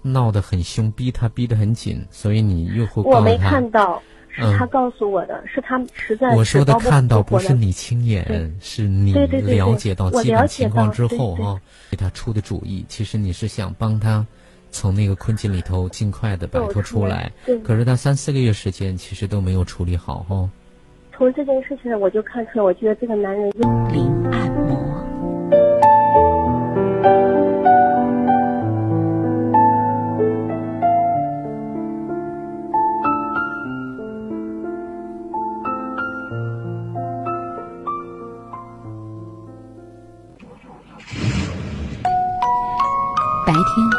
[0.02, 6.36] 闹得很凶，逼他逼得很紧，所以你又会我没看到，是他告诉我的，是他实在。
[6.36, 11.58] 我说的看到不是你亲眼，是你了解到基本情况之后哈，
[11.90, 12.84] 给他出的主意。
[12.90, 14.28] 其实你是想帮他。
[14.72, 17.32] 从那个困境里头尽快的摆脱出来，
[17.64, 20.50] 可是他三四个月时间其实都没有处理好哦。
[21.12, 24.80] 从这件事情我就看出来，我觉得这个男人用灵按摩。
[43.46, 43.99] 白天。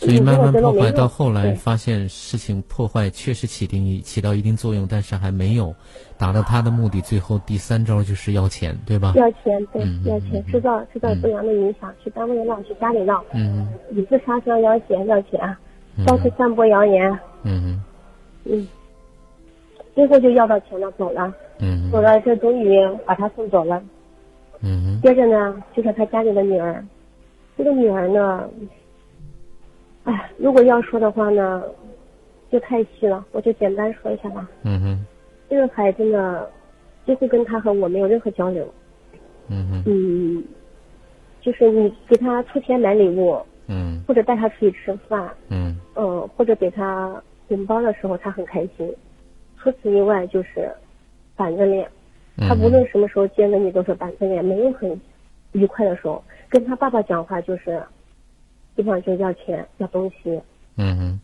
[0.00, 5.74] 所以慢慢破坏到后来，发现事情破坏确实起定起到一定作用，但是还没有
[6.16, 7.02] 达到他的目的。
[7.02, 9.12] 最后第三招就是要钱，对吧？
[9.14, 15.38] 要钱，对，要钱，制造制造不良的影响，去单位闹，去家里闹，嗯以自杀相要钱，要钱，
[16.06, 17.18] 到处散播谣言。
[17.42, 17.82] 嗯
[18.44, 18.66] 嗯，
[19.94, 21.30] 最后就要到钱了，走了。
[21.58, 23.82] 嗯，走了，这终于把他送走了。
[24.62, 26.82] 嗯接着呢，就是他家里的女儿，
[27.58, 28.48] 这个女儿呢。
[30.10, 31.62] 哎，如果要说的话呢，
[32.50, 34.48] 就太细了，我就简单说一下吧。
[34.64, 35.06] 嗯哼。
[35.48, 36.44] 这个孩子呢，
[37.06, 38.68] 几乎跟他和我没有任何交流。
[39.46, 39.84] 嗯哼。
[39.86, 40.42] 嗯，
[41.40, 43.40] 就是你给他出钱买礼物。
[43.68, 44.02] 嗯。
[44.08, 45.30] 或者带他出去吃饭。
[45.48, 45.78] 嗯。
[45.94, 48.92] 嗯，或者给他红包的时候，他很开心。
[49.58, 50.68] 除此以外，就是
[51.36, 51.88] 板着脸。
[52.48, 55.00] 他无论什么时候见着你都是板着脸，没有很
[55.52, 56.20] 愉快的时候。
[56.48, 57.80] 跟他爸爸讲话就是。
[58.80, 60.40] 基本上就要钱要东西，
[60.76, 61.20] 嗯哼，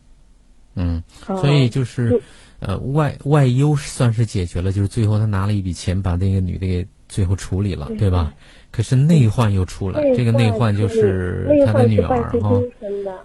[0.75, 1.03] 嗯，
[1.41, 2.21] 所以就是，
[2.59, 8.11] 呃，外外忧算是解决了，就是最后他拿了一笔钱把那个女的给最后处理了，对。
[8.11, 8.31] 吧？
[8.69, 12.61] 可是内患又出来，这个内患就是他的女儿哈，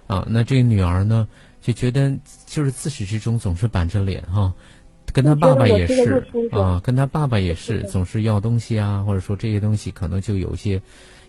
[0.07, 1.27] 啊，那这个女儿呢
[1.61, 2.11] 就觉得
[2.47, 4.51] 就是自始至终总是板着脸哈，
[5.13, 10.81] 跟他爸爸也是啊，跟他爸爸也是总是要东西啊，或者说这些东西可能就有些。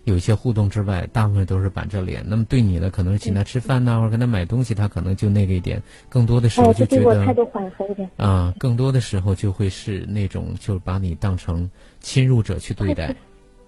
[0.05, 2.23] 有一些互动之外，大部分都是板着脸。
[2.25, 5.81] 那么对你呢，可能是请他吃饭呐，或者跟他买东西，他可能就那个一点。
[6.07, 7.25] 更多的时候就觉得
[8.17, 13.13] 啊，更多的时候就会是那种，就把你当成侵入者去对待。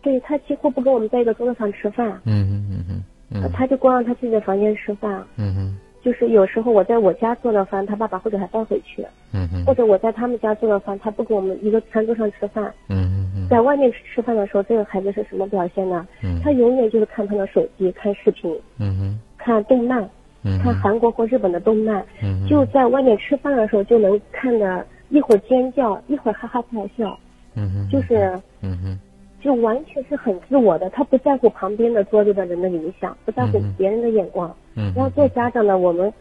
[0.02, 2.08] 对他几乎不跟我们在一个桌子上吃饭。
[2.24, 3.52] 嗯嗯嗯嗯。
[3.52, 5.26] 他就光让他自己的房间吃饭。
[5.36, 5.78] 嗯哼。
[6.08, 9.06] 就是有时候我在我家做的饭，他爸爸会给他带回去。
[9.34, 9.66] 嗯哼。
[9.66, 12.74] 或者我在他们家做的饭，他不跟我们一个餐桌上吃饭。
[12.88, 13.48] 嗯嗯嗯。
[13.50, 16.08] 在外面吃吃饭的时候，这个孩子是什么表现呢？
[16.24, 16.40] 嗯。
[16.42, 18.58] 他永远就是看他的手机，看视频。
[18.80, 19.20] 嗯哼。
[19.38, 20.10] 看动漫。
[20.44, 20.58] 嗯。
[20.60, 22.02] 看韩国或日本的动漫。
[22.24, 22.48] 嗯。
[22.48, 27.20] 就在外面吃饭的时候，就能看的一会儿尖叫，一会儿哈哈大笑。
[27.56, 27.90] 嗯哼。
[27.92, 28.40] 就是。
[28.62, 28.98] 嗯哼。
[29.42, 34.56] 就完全是很自我的，他不在乎旁边的桌子的人的影响，不在乎别人的眼光。
[34.76, 34.92] 嗯。
[34.96, 36.12] 然后做家长的我们。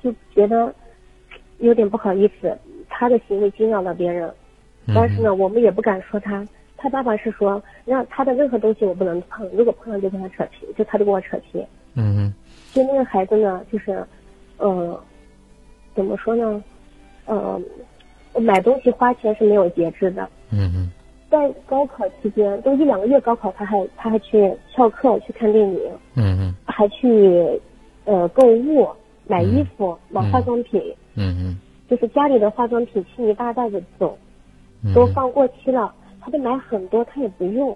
[0.00, 0.72] 就觉得
[1.58, 2.56] 有点不好意思，
[2.88, 4.32] 他的行为惊扰了别人，
[4.94, 6.46] 但是呢，我们也不敢说他。
[6.76, 11.58] 他爸爸是说，让他的任何东西我不能碰，如果碰了就跟他扯皮，就他就跟我扯皮。
[11.94, 12.34] 嗯嗯。
[12.72, 14.04] 就那个孩子呢，就是，
[14.58, 15.02] 呃，
[15.96, 16.62] 怎么说呢？
[17.26, 17.60] 呃，
[18.40, 20.28] 买东西花钱是没有节制的。
[20.50, 20.90] 嗯嗯。
[21.32, 25.80] 在高考期间，都一两个月高考，他还他还去翘课去看电影。
[26.14, 26.54] 嗯嗯。
[26.64, 27.60] 还去
[28.04, 28.86] 呃购物。
[29.24, 30.82] 买衣服，买化妆品，
[31.14, 34.18] 嗯嗯，就是家里的化妆品清一大袋子走，
[34.92, 37.74] 都放过期了，他就买很多，他也不用。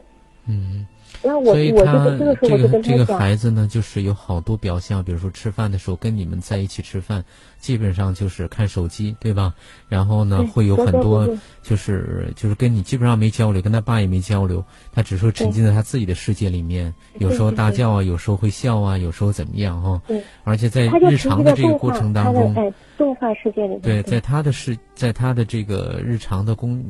[0.48, 0.84] 嗯。
[1.22, 7.24] 那我我就这个时候我就跟他讲，这个孩子呢，就是有好多表象，比如说吃饭的时候跟你们在一起吃饭，
[7.66, 9.52] 基本上就是看手机，对吧？
[9.88, 11.28] 然后呢，会有很多
[11.64, 20.00] 就是就是跟你基本上没交流，跟他爸也没交流，他只是沉浸在他自己的世界里面，有时候大叫啊，有时候会笑啊，有时候怎么样哈？
[20.06, 20.22] 对。
[20.44, 26.80] 而且在日常的这个过程当中，在动画世界里，对，在他的世，在他的这个日常的工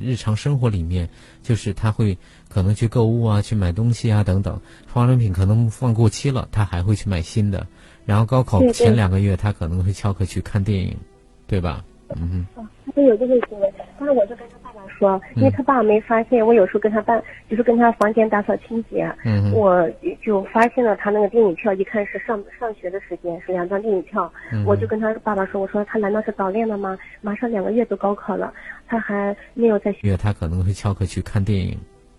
[0.00, 1.06] 日常生活里面，
[1.42, 2.16] 就是他会。
[2.48, 4.58] 可能去购物啊，去买东西啊，等等，
[4.90, 7.66] 化妆品可能放过期了，他还会去买新的。
[8.06, 10.96] 然后高考前两个月，他可能会翘课去看电影，
[11.46, 11.84] 对吧？
[12.16, 12.66] 嗯哼。
[12.86, 19.90] 他会有这个行为，但是我就跟他爸爸说，因为他爸爸没发现，我有时候跟他爸，就是跟他房间打扫清洁，嗯我
[20.24, 24.32] 就发现了他那个电影票，一看是上上学的时间，是两张电影票，
[24.64, 26.96] 我就跟他爸爸说，我说他难道是早恋了吗？
[27.20, 28.54] 马上两个月就高考了，
[28.86, 31.76] 他还没有在学，他可能会翘课去看电影。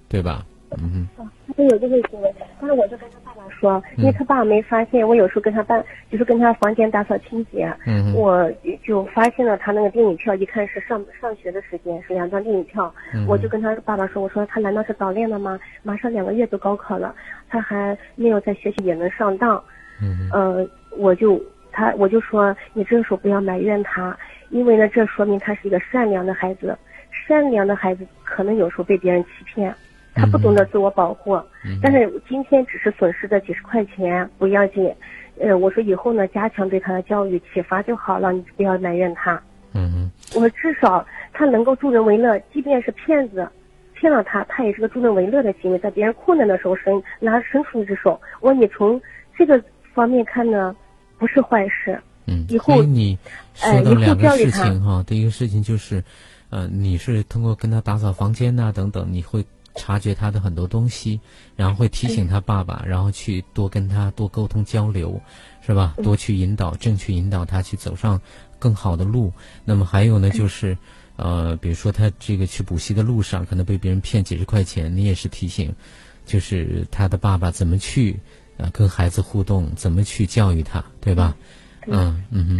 [0.09, 0.45] 对吧？
[0.71, 1.29] 嗯哼。
[1.47, 8.51] 他会有这个行为，但是我就跟他爸爸说，因为他爸爸没发现，我有时候跟他爸，就是跟他房间打扫清洁，嗯我
[8.85, 12.93] 就发现了他那个电影票，一看是上上学的时间，是两张电影票，
[13.27, 15.57] 我就跟他爸爸说，我说他难道是早恋了吗？
[15.83, 17.15] 马上两个月就高考了，
[17.49, 19.61] 他还没有在学习也能上当，
[20.01, 24.15] 嗯呃，我就他我就说，你这个时候不要埋怨他，
[24.49, 26.77] 因为呢，这说明他是一个善良的孩子，
[27.09, 29.73] 善良的孩子可能有时候被别人欺骗。
[30.17, 31.39] 他不懂得自我保护，
[31.81, 34.91] 但是今天只是损失的几十块钱不要紧，
[35.39, 39.41] 呃，我说以后呢加强对他的教育启发就好了，你不要埋怨他。
[39.73, 43.47] 嗯我说至少他能够助人为乐，即便是骗子
[43.93, 48.19] 骗了他，他也是个助人为乐的行为，在别人困难的时候伸拿伸出一只手。
[48.41, 48.99] 我说你从
[49.37, 49.61] 这个
[49.93, 50.75] 方面看呢，
[51.17, 51.99] 不是坏事。
[52.25, 53.17] 嗯，以后你
[53.53, 56.03] 说到两个事情哈，第一个事情就是，
[56.49, 59.45] 呃，你是通过跟他打扫房间呐等等，你会。
[59.77, 61.19] 察觉他的很多东西，
[61.55, 65.21] 然后会提醒他爸爸，然后去多跟他多沟通交流，
[65.65, 65.93] 是吧？
[66.03, 68.19] 多去引导，正确引导他去走上
[68.59, 69.31] 更好的路。
[69.63, 70.77] 那么还有呢，就是，
[71.15, 75.73] 呃，比如说他这个去补习的路上，可能被别人骗几十块钱，你也是提醒，
[76.25, 78.19] 就是他的爸爸怎么去，
[78.57, 81.35] 呃，跟孩子互动，怎么去教育他，对吧？
[81.87, 82.57] 嗯嗯嗯。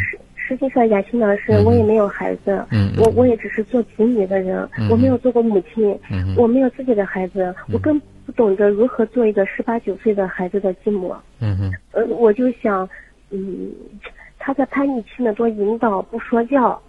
[0.48, 2.64] 实际上，雅欣老师，我也没有孩子，
[2.98, 6.00] 我我也只是做子女的人，我没有做过母亲，
[6.38, 11.14] 我没有自己的孩子，我更不懂得如何做一个十八九岁的孩子的继母。
[11.42, 12.88] 嗯哼，呃，我就想，
[13.30, 13.70] 嗯，
[14.40, 16.82] 他在叛逆期呢，多引导，不说教，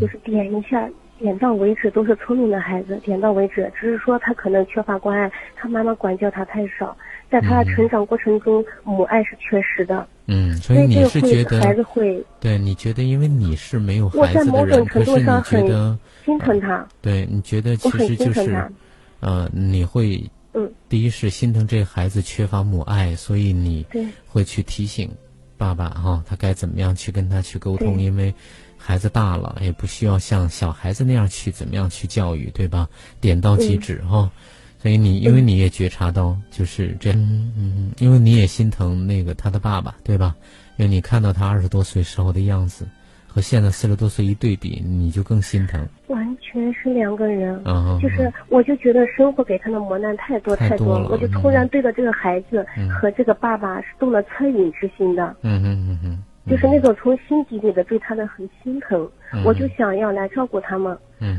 [0.00, 0.88] 就是点一下，
[1.20, 3.70] 点到为止，都是聪明的孩子，点到为止。
[3.78, 6.96] 只是说他可能缺乏关爱，他妈妈管教他太少。
[7.30, 10.06] 在他的成长过程中，母爱是缺失的。
[10.26, 12.56] 嗯，所以你是觉得孩子会对？
[12.56, 16.88] 你觉得因为你是没有孩子的人，可是你觉得心疼他？
[17.02, 18.70] 对，你觉得其实就是，
[19.20, 23.84] 呃，你会嗯，第一是心疼这个孩子缺乏母爱，所以你
[24.26, 25.10] 会去提醒
[25.58, 28.32] 爸爸哈，他该怎么样去跟他去沟通，因为
[28.78, 32.88] 孩子大了，也不需要像小孩子那样去怎么样去教育，对吧？
[33.20, 34.30] 点到即止哈。
[34.84, 40.36] 所以你，因为你也觉察到就是这样，嗯嗯，因为你也心疼那个他的爸爸，对吧？
[40.76, 42.86] 因为你看到他二十多岁时候的样子，
[43.26, 45.88] 和现在四十多岁一对比，你就更心疼。
[46.08, 52.62] 完全是两个人，嗯，就是我就觉得生活给他的磨难太多太多了，我就突然对着这个孩子
[53.00, 56.22] 和这个爸爸是动了恻隐之心的，嗯嗯嗯嗯。
[56.46, 59.08] 就是那种从心底里的对他的很心疼，
[59.44, 60.96] 我就想要来照顾他们，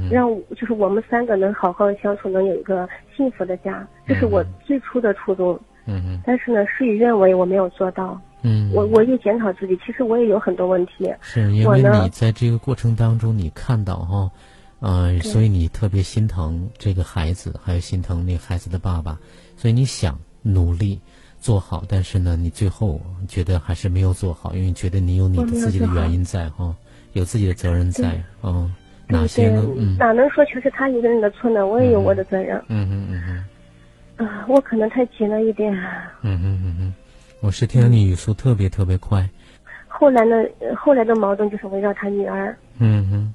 [0.09, 5.59] 让就是我们三个能好好的相处，能有一个幸福的家，这是我最初的初衷。
[5.87, 8.19] 嗯但是呢，事与愿违，我没有做到。
[8.41, 8.71] 嗯。
[8.73, 11.13] 我我也检讨自己，其实我也有很多问题。
[11.21, 14.31] 是因为你在这个过程当中，你看到哈，
[14.79, 19.19] 呃，所以你特别心疼这个孩子，还有心疼那个孩子的爸爸，
[19.55, 20.99] 所以你想努力。
[21.45, 26.75] 做好，但是呢，你最后觉得还是没有做好，因为觉得你有你的自己的原因在哈，
[27.13, 28.73] 有自己的责任在，嗯，
[29.07, 29.61] 哪些呢？
[29.77, 31.67] 嗯，哪能说全是他一个人的错呢？
[31.67, 32.57] 我也有我的责任。
[32.69, 33.45] 嗯嗯嗯
[34.17, 34.25] 嗯。
[34.27, 35.71] 啊，我可能太急了一点。
[36.23, 36.93] 嗯嗯嗯嗯，
[37.41, 39.29] 我是听你语速特别特别快。
[39.87, 40.35] 后来呢？
[40.75, 42.57] 后来的矛盾就是围绕他女儿。
[42.79, 43.33] 嗯嗯。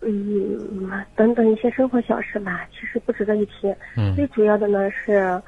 [0.00, 3.72] 嗯，等等一些生活小事吧，其实不值得一提。
[3.96, 4.16] 嗯。
[4.16, 5.40] 最主要的呢是，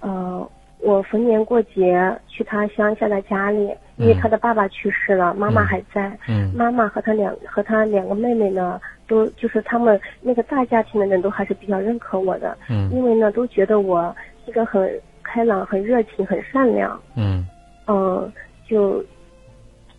[0.00, 0.50] 呃。
[0.80, 6.16] 我逢年过节去他乡下的家里，因为他的爸爸去世了，妈妈还在。
[6.28, 6.52] 嗯。
[6.54, 12.56] 妈妈和他两和他两个妹妹呢，都就是他们那个大家庭的人都还是比较认可我的。
[12.70, 12.88] 嗯。
[12.92, 14.14] 因为呢，都觉得我
[14.46, 14.88] 一个很
[15.22, 17.00] 开朗、很热情、很善良。
[17.16, 17.46] 嗯。
[17.86, 18.32] 嗯，
[18.66, 19.02] 就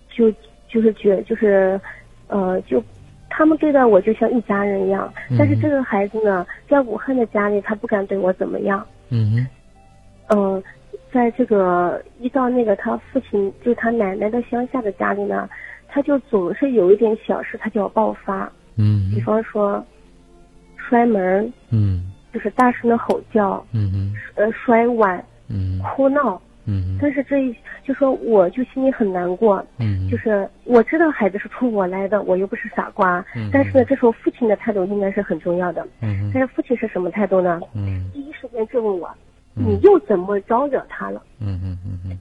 [0.09, 0.31] 就
[0.69, 1.79] 就是觉就是，
[2.27, 2.81] 呃，就
[3.29, 5.11] 他们对待我就像一家人一样。
[5.37, 8.85] 但是这个孩子呢，在武汉的家里，他不敢对我怎么样。
[9.09, 9.45] 嗯
[10.29, 10.63] 嗯，
[11.11, 15.49] 在这个一到那个他父亲就他奶奶的乡下的家里呢，
[15.87, 18.51] 他就总是有一点小事他就要爆发。
[18.77, 19.11] 嗯。
[19.13, 19.83] 比方说，
[20.77, 21.51] 摔门。
[21.71, 22.11] 嗯。
[22.31, 23.63] 就是大声的吼叫。
[23.73, 24.13] 嗯嗯。
[24.35, 25.23] 呃，摔碗。
[25.47, 25.79] 嗯。
[25.79, 26.41] 哭闹。
[26.71, 37.59] 嗯，但是这一就说我就心里很难过，嗯，就是我知道孩子是冲我来的，我又不是傻瓜，嗯，但是呢，这时候父亲的态度应该是很重要的，嗯，但是父亲是什么态度呢？
[37.73, 39.09] 嗯，第一时间质问我，
[39.59, 41.21] 你又怎么招惹他了？
[41.39, 42.19] 嗯嗯嗯嗯，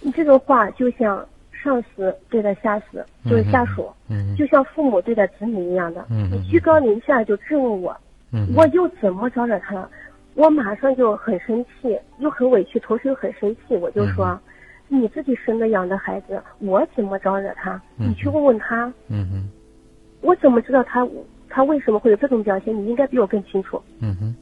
[0.00, 7.96] 你这个话就像上司对待下司，就是下属，嗯，就像父母对待子女一样的，嗯，你居高临下就质问我，
[8.32, 9.90] 嗯，我又怎么招惹他了？
[10.34, 13.74] 我马上就很生气，又很委屈，同时又很生气。
[13.76, 14.38] 我就说，
[14.86, 17.80] 你自己生的养的孩子，我怎么招惹他？
[17.96, 18.86] 你去问问他。
[19.08, 19.48] 嗯哼，
[20.20, 21.04] 我怎么知道他
[21.48, 22.76] 他为什么会有这种表现？
[22.76, 23.82] 你应该比我更清楚。
[23.98, 24.34] 嗯哼。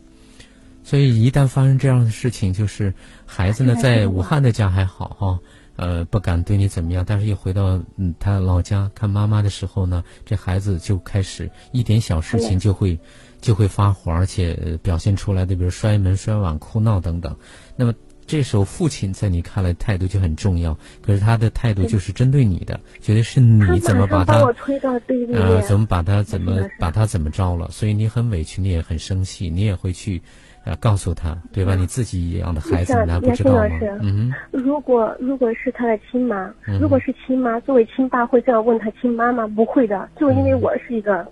[0.86, 2.94] 所以一旦发生这样的事情，就是
[3.26, 5.40] 孩子呢在武汉的家还好哈，
[5.74, 7.04] 呃，不敢对你怎么样。
[7.04, 12.98] 但是一回到嗯他老家看妈妈的时候呢，这孩子就开始一点小事情就会。
[13.38, 17.36] 就会发火，而且表现出来的，比如摔门、摔碗、哭闹等等。
[17.76, 17.94] 那么
[18.26, 20.76] 这时候，父亲在你看来态度就很重要。
[21.02, 24.40] 可是他的态度就是针对你的，觉得是你怎么把他
[25.34, 27.70] 呃，怎么把他怎么把他怎么着了？
[27.70, 30.22] 所以你很委屈，你也很生气，你也会去
[30.66, 31.74] 呃告诉他，对吧？
[31.74, 33.64] 你自己养的孩子，难不知道吗？
[34.02, 39.46] 嗯，如果如果是他的亲妈，如果是亲妈，作为亲爸会这样问他亲妈吗？
[39.46, 41.26] 不会的，就因为我是一个。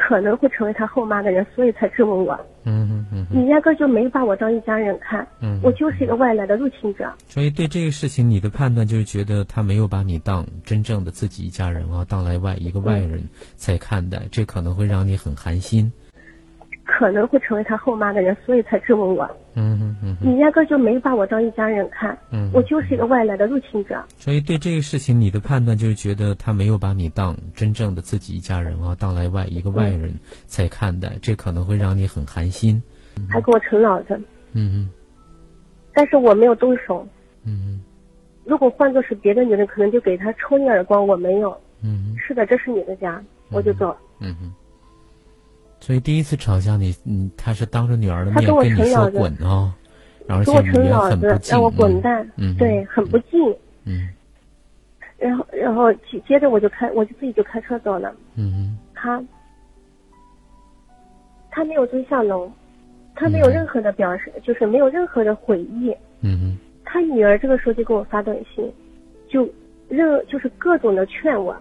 [0.00, 2.32] 可能会成为他后妈的人，所以才质问我。
[2.62, 5.26] 嗯嗯嗯，你压根就没把我当一家人看。
[5.40, 7.12] 嗯，我就是一个外来的入侵者。
[7.26, 15.92] 所以对这个事情，你的判断就是觉得他没有把你当真正的自己一家人啊，当来外一个外人在看待，这可能会让你很寒心。
[16.88, 19.28] 可能会成为他后妈的人，所以才质问我。
[19.54, 22.16] 嗯嗯嗯，你压根就没把我当一家人看。
[22.32, 24.02] 嗯，我就是一个外来的入侵者。
[24.16, 30.14] 所以对这个事情，你的判断就是觉得他没有把你当真正的自己一家人啊，当来外一个外人
[30.46, 32.82] 在看待，这可能会让你很寒心。
[33.28, 34.18] 还给我陈老子。
[34.54, 34.90] 嗯嗯。
[35.92, 37.06] 但是我没有动手。
[37.44, 37.80] 嗯嗯。
[38.46, 41.06] 如果换作是别的女人，可能就给他抽一耳光。
[41.06, 41.54] 我没有。
[41.82, 42.16] 嗯。
[42.16, 43.94] 是的，这是你的家，我就走。
[44.20, 44.54] 嗯哼。
[45.80, 49.74] 所以第一次吵架，你你他是当着女儿的面跟你说滚啊，
[50.26, 53.38] 然后语言很不敬，让我滚蛋，嗯，对，很不敬，
[53.84, 54.08] 嗯，
[55.16, 59.22] 然后然后接接着我就开，我就自己就开车走了，嗯他
[61.50, 62.50] 他没有追下楼，
[63.14, 68.70] 他没有任何的表示，就是没有任何的悔意，嗯他女儿这个时候就给我发短信，
[69.28, 69.48] 就
[69.88, 71.56] 任就是各种的劝我，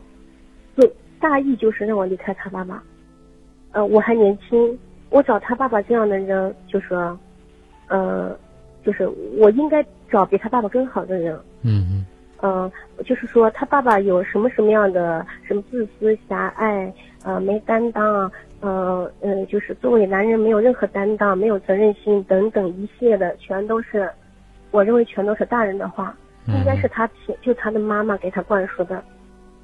[0.75, 2.83] 就大意就是让我离开他爸爸。
[3.71, 4.77] 呃，我还年轻，
[5.09, 7.17] 我找他爸爸这样的人，就说，
[7.87, 8.35] 呃，
[8.83, 9.07] 就是
[9.37, 11.37] 我应该找比他爸爸更好的人。
[11.61, 12.05] 嗯嗯。
[12.39, 12.71] 呃，
[13.03, 16.93] 就是说他爸爸有什么什么样的什么自私、狭隘，
[17.23, 24.07] 呃，没担当，呃，嗯，就是作为男人没有任何担当，没有责任心等等一系列的，全都是，
[24.69, 26.15] 我认为全都是大人的话，
[26.45, 27.09] 应该是他
[27.41, 29.03] 就他的妈妈给他灌输的。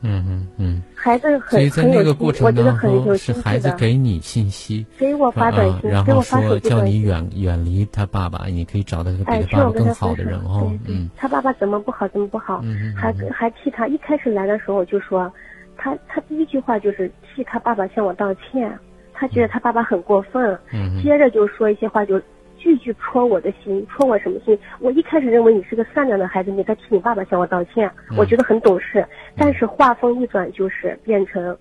[0.03, 10.71] 嗯嗯嗯，孩子很所以在那个过程当中，是孩子给你信息，给我发短信，然后说叫你远远离他爸爸，你可以找到一个比他爸爸更好的人哦。
[10.85, 12.61] 嗯，他爸爸怎么不好怎么不好，
[12.95, 15.31] 还还替他一开始来的时候就说，
[15.77, 18.77] 他他第一句话就是替他爸爸向我道歉，
[19.13, 20.59] 他觉得他爸爸很过分，
[21.01, 22.21] 接着就说一些话就。
[22.63, 24.57] 句句戳我的心，戳我什么心？
[24.79, 29.05] 我一开始认为你是个善良的孩子，你在替你爸爸向我道歉，我觉得很懂事。
[29.35, 31.55] 但是话锋一转，就是变成，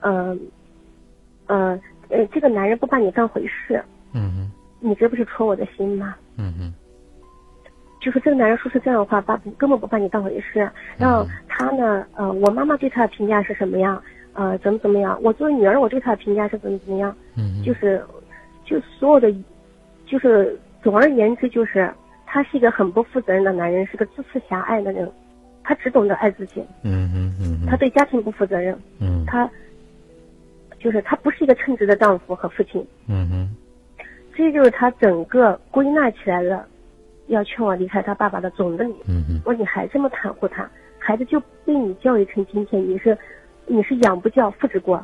[0.00, 0.38] 嗯，
[1.46, 1.80] 呃，
[2.10, 3.82] 呃，这个男人不把你当回事。
[4.12, 4.52] 嗯嗯。
[4.78, 6.14] 你这不是戳我的心吗？
[6.36, 6.74] 嗯嗯。
[7.98, 10.70] 就是这个男人说出这样的话，把根本不把你当回事。
[10.98, 14.02] 然后他呢，呃，我妈妈对他的评价是什么样？
[14.34, 15.18] 呃，怎么怎么样？
[15.22, 17.16] 我作为女儿，我对他的评价是怎么怎么样？
[17.38, 17.62] 嗯。
[17.62, 18.04] 就是，
[18.66, 19.34] 就所有的。
[20.06, 21.92] 就是总而言之，就是
[22.26, 25.10] 他是一个很不负责任的男人，是个自私狭隘的人，
[25.62, 26.64] 他只懂得爱自己。
[26.82, 27.66] 嗯嗯嗯。
[27.66, 28.78] 他对家庭不负责任。
[29.00, 29.24] 嗯。
[29.26, 29.48] 他
[30.78, 32.86] 就是他不是一个称职的丈夫和父亲。
[33.08, 33.56] 嗯哼。
[34.36, 36.66] 这就是他整个归纳起来了，
[37.28, 39.04] 要劝我离开他爸爸的总的理由。
[39.08, 39.40] 嗯嗯。
[39.44, 43.16] 我说你还这么袒护他，孩子就被你教育成今天，你是
[43.66, 45.02] 你是养不教，父之过。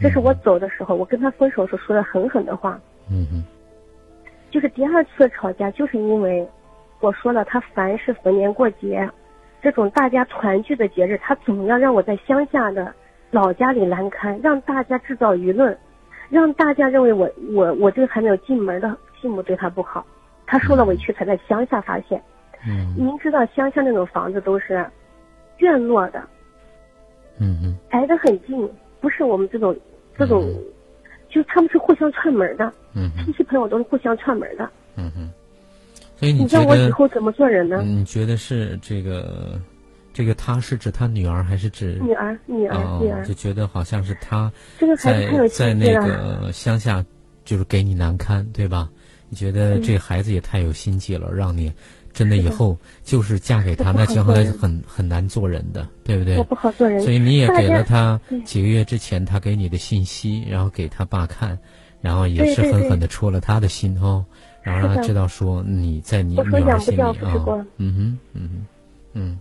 [0.00, 2.80] 这是我走的时候，我跟他分手时说的狠狠的话。
[3.10, 3.44] 嗯哼。
[4.50, 6.46] 就是第二次吵架，就是因为
[7.00, 9.08] 我说了，他凡是逢年过节，
[9.60, 12.94] 这种大家团聚的节日，他总要让我在乡下的
[13.30, 15.76] 老家里难堪，让大家制造舆论，
[16.30, 20.06] 让大家认为我我我这个还没有进门的继母对他不好。
[20.46, 22.22] 他受了委屈才在乡下发现。
[22.66, 22.94] 嗯。
[22.96, 24.86] 您知道乡下那种房子都是
[25.58, 26.22] 院落的。
[27.40, 27.76] 嗯嗯。
[27.90, 28.70] 挨得很近，
[29.00, 29.76] 不是我们这种
[30.16, 30.44] 这种，
[31.36, 32.72] 就他们是互相串门的。
[32.94, 33.10] 嗯。
[33.24, 34.68] 亲戚朋友都是互相串门的。
[34.96, 35.30] 嗯哼。
[36.16, 36.66] 所以你觉得？
[36.66, 37.82] 我以后怎么做人呢？
[37.82, 39.60] 你觉得是这个？
[40.14, 42.34] 这个他是指他女儿还是指女儿？
[42.46, 44.50] 女儿，女儿就觉得好像是他
[44.98, 47.04] 在在那个乡下，
[47.44, 48.88] 就是给你难堪，对吧？
[49.28, 51.70] 你觉得这孩子也太有心计了，让你
[52.16, 56.38] 真的以后就是嫁给他，那将来很很难做人的，对不对？
[56.38, 56.98] 我不好做人。
[56.98, 61.58] 所以你也给了他几个月之前他给你的信息，然后给他爸看，
[62.00, 64.24] 然后也是狠狠的戳了他的心哦，
[64.62, 67.12] 然后让他知道说你在你女儿心里啊，
[67.76, 68.66] 嗯哼，嗯哼，
[69.12, 69.38] 嗯。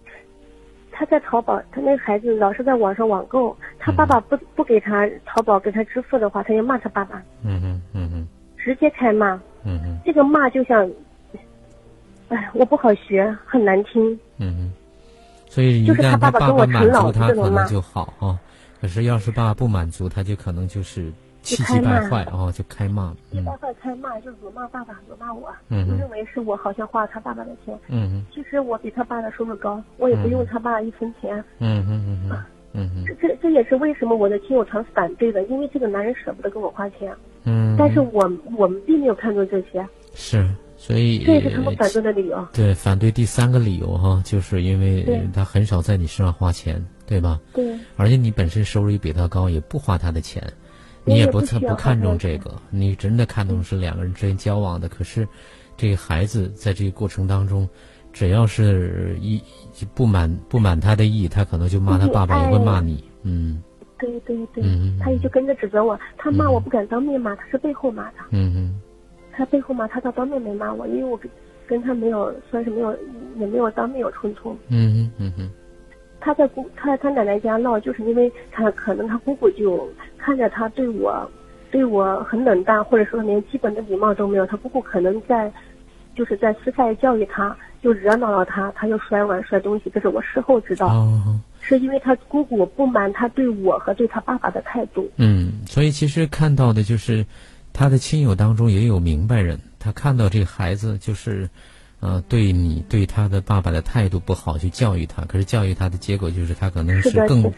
[0.97, 7.23] 他在淘宝，他那个孩子老是在网上网购，他爸爸不不给他淘宝给他支付的话，他就骂他爸爸。
[7.43, 8.27] 嗯哼嗯哼。
[8.57, 9.33] 直接开骂。
[9.63, 9.97] 嗯哼。
[10.05, 10.89] 这个骂就像，
[12.29, 14.19] 哎，我不好学，很难听。
[14.37, 14.73] 嗯哼。
[15.47, 18.37] 所以就是他爸爸跟我满老他可能就好啊，
[18.81, 21.11] 可是要是爸爸不满足，他就可能就是。
[21.45, 23.13] 气急败坏哦，就开骂。
[23.29, 25.53] 气急败坏开骂，就辱骂爸爸，辱骂我。
[25.69, 27.77] 嗯就认为是我好像花了他爸爸的钱。
[27.87, 31.37] 嗯其实我比他爸的收入高，我也不用他爸一分钱。
[31.59, 32.43] 嗯嗯嗯嗯。
[32.73, 37.13] 嗯这这这也是为什么我的亲友常反对的，因为这个男人舍不得给我花钱。
[37.43, 37.75] 嗯。
[37.77, 38.23] 但是我
[38.57, 39.87] 我们并没有看重这些。
[40.15, 41.23] 是，所以。
[41.23, 42.47] 这也是他们反对的理由。
[42.53, 47.39] 对，反对第三个理由哈，就是因为他很少在你身上花钱，对吧？
[47.53, 47.77] 对。
[47.95, 50.41] 而且你本身收入也比他高，也不花他的钱。
[51.07, 54.89] 你也不不看重这个，你真的看重是两个人之间交往的。
[54.89, 55.27] 可是，
[55.77, 57.69] 这个孩子在这个过程当中，
[58.11, 59.39] 只要是一
[59.93, 63.03] 不满不满他的意，他可能就骂他爸爸，也会骂你。
[63.21, 63.61] 嗯，
[63.99, 64.63] 对对对，
[64.99, 65.95] 他也就跟着指责我。
[66.17, 68.17] 他骂我不敢当面骂，他是背后骂的。
[68.31, 68.81] 嗯嗯，
[69.35, 71.29] 他背后骂他，他当面没骂我，因为我跟
[71.67, 72.95] 跟他没有算是没有
[73.37, 74.55] 也没有当面有冲突。
[74.69, 75.49] 嗯嗯嗯。
[76.19, 81.29] 他在姑他在他奶奶家闹，就是因为他可能他姑姑就看着他对我，
[81.69, 84.45] 对我很冷淡，或者说连基本的礼貌都没有。
[84.45, 85.51] 他姑姑可能在，
[86.15, 89.91] 就是在私下教育他，就惹恼了他，他就摔碗摔东西。
[89.93, 95.09] 这是我事后知道，哦是因为他姑姑不满他对我和对他爸爸的态度。
[95.17, 97.25] 嗯，所以其实看到的就是，
[97.75, 101.49] 他的亲友当中也有明白人，他看到这个孩子就是。
[102.01, 107.51] 呃，对你对他的爸爸的态度不好，去教育他，可是教育他的结果就是他可能是更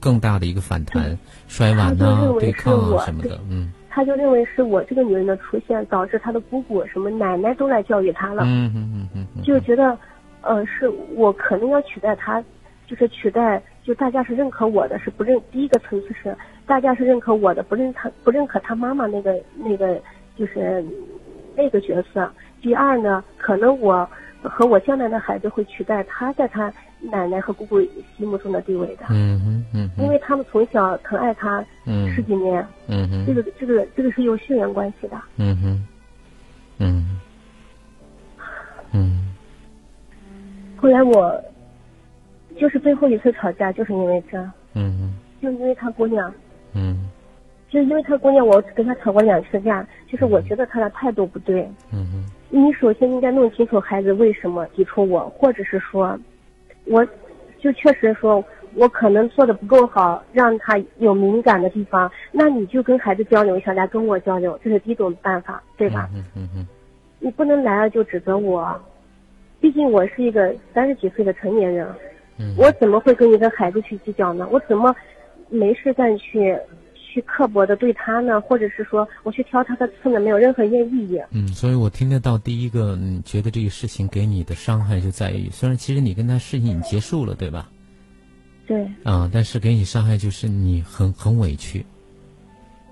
[0.00, 3.70] 更大的一个反弹，摔碗呐，对抗啊什么的，嗯。
[3.90, 9.96] 他就认为是我这个女人的出现导致他的姑姑什么奶奶都来教育他了，嗯嗯嗯嗯，就觉得，
[10.40, 12.42] 呃，是我可能要取代他，
[12.86, 20.00] 就是取代，就大家是认可我的，是不认第一个层次是大家是认可我的，不认他不认可他妈妈那个那个
[20.36, 20.84] 就是
[21.56, 22.30] 那个角色。
[22.60, 24.08] 第二呢，可能我
[24.42, 27.80] 和我将来的孩子会取代他在他奶奶和姑姑
[28.16, 29.04] 心目中的地位的。
[29.10, 29.90] 嗯嗯嗯。
[29.98, 31.64] 因为他们从小疼爱他
[32.14, 32.66] 十几年。
[32.86, 33.26] 嗯哼。
[33.26, 35.20] 这个这个这个是有血缘关系的。
[35.36, 35.86] 嗯哼。
[36.78, 37.20] 嗯。
[38.92, 39.34] 嗯。
[40.76, 41.42] 后来我，
[42.56, 44.38] 就是最后一次吵架，就是因为这。
[44.74, 45.14] 嗯哼。
[45.42, 46.32] 就因为他姑娘。
[46.74, 47.08] 嗯。
[47.68, 51.68] 就因为他姑娘，我跟他吵过两次架，就是我觉得他的态度不对。
[51.92, 52.24] 嗯哼。
[52.50, 56.16] 你首先应该弄清楚孩子为什么抵触我，或者是说，
[56.84, 57.04] 我，
[57.58, 58.42] 就确实说
[58.74, 66.08] 我可能做的不够好，让他有敏感的地方，那你就跟孩子交流一下，来跟我交流，这是第一种办法，对吧？
[66.14, 66.66] 嗯嗯嗯。
[67.18, 68.80] 你不能来了就指责我，
[69.60, 71.88] 毕竟我是一个三十几岁的成年人，
[72.56, 74.48] 我怎么会跟一个孩子去计较呢？
[74.50, 74.94] 我怎么
[75.48, 76.56] 没事干去？
[77.14, 81.22] 去刻薄的对他呢，或者是说我去挑他的刺呢，没有任何一意义。
[81.30, 87.70] 嗯，所以我听得到第一个，你觉得这个事情给你的伤害就在于，虽然其实你跟他事情已经结束了，对吧？
[88.66, 88.84] 对。
[89.04, 91.86] 啊，但是给你伤害就是你很很委屈。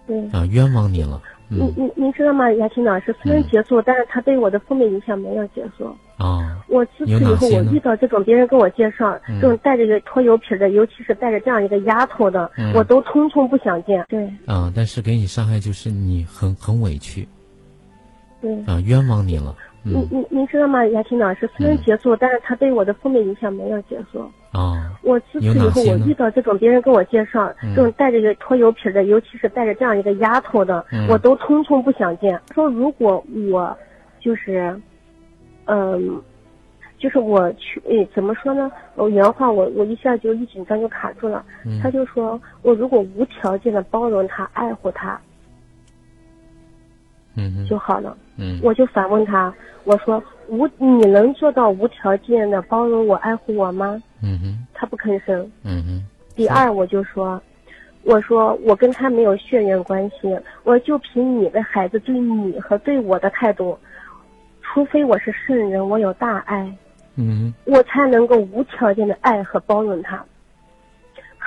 [0.07, 0.24] 对。
[0.28, 1.20] 啊，冤枉你了。
[1.53, 3.14] 您您您知道吗，雅婷老师？
[3.22, 5.86] 虽然结束，但是他对我的负面影响没有结束。
[6.16, 14.05] 啊，我自此以后，我遇到这种别人跟我介绍这种带着个拖油瓶的，尤其是带着这样一个丫头的，我都通通不想见。
[14.09, 17.26] 对，啊，但是给你伤害就是你很很委屈。
[18.40, 19.55] 对，啊，冤枉你了。
[19.83, 21.49] 您您您知道吗，雅婷老师？
[21.57, 24.20] 虽然结束，但是他对我的负面影响没有结束。
[24.53, 32.41] 啊，我自此以后，我遇到这种别人跟我介绍这种带着个拖油瓶的，尤其是带着这样一个丫头的，我都通通不想见。
[32.55, 33.76] 说如果我
[34.20, 34.80] 就是。
[35.66, 36.20] 嗯，
[36.99, 38.68] 就是我去，诶，怎么说呢？
[38.97, 41.45] 我原话我我一下就一紧张就卡住了。
[41.80, 45.18] 他就说我如果无条件的包容他、爱护他，
[47.37, 48.16] 嗯就好了。
[48.37, 49.53] 嗯，我就反问他，
[49.85, 54.03] 我说无你能做到无条件的包容我、爱护我吗？
[54.22, 55.51] 嗯哼，他不吭声。
[55.64, 56.05] 嗯哼，
[56.35, 57.41] 第二，我就说，
[58.05, 63.78] 我说我跟他没有血缘关系，我就凭你的孩子对你和对我的态度，
[64.61, 66.72] 除非我是圣人，我有大爱。
[67.16, 70.24] 嗯我才能够无条件的爱和包容他。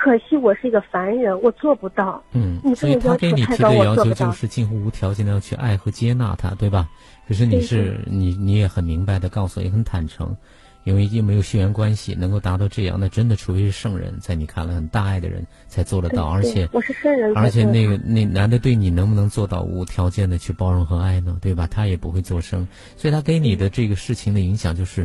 [0.06, 2.22] 可惜我是一个凡人，我做不到。
[2.30, 6.88] 嗯，你所以他给你提的要求就是近乎无条件的要去爱和接纳他，对吧？
[7.26, 10.36] 可是你是你你也很明白的告诉，也很坦诚，
[10.84, 16.28] 因为又没有血缘关系，能够达到这样，那真的除非是圣人，在你看来很大爱的人才做得到。
[16.28, 21.36] 而且我是圣人，而且那个那男的对你能不能做到无条件的去包容和爱呢？
[21.42, 21.66] 对吧？
[21.68, 22.64] 他也不会做声，
[22.96, 25.04] 所以他给你的这个事情的影响就是。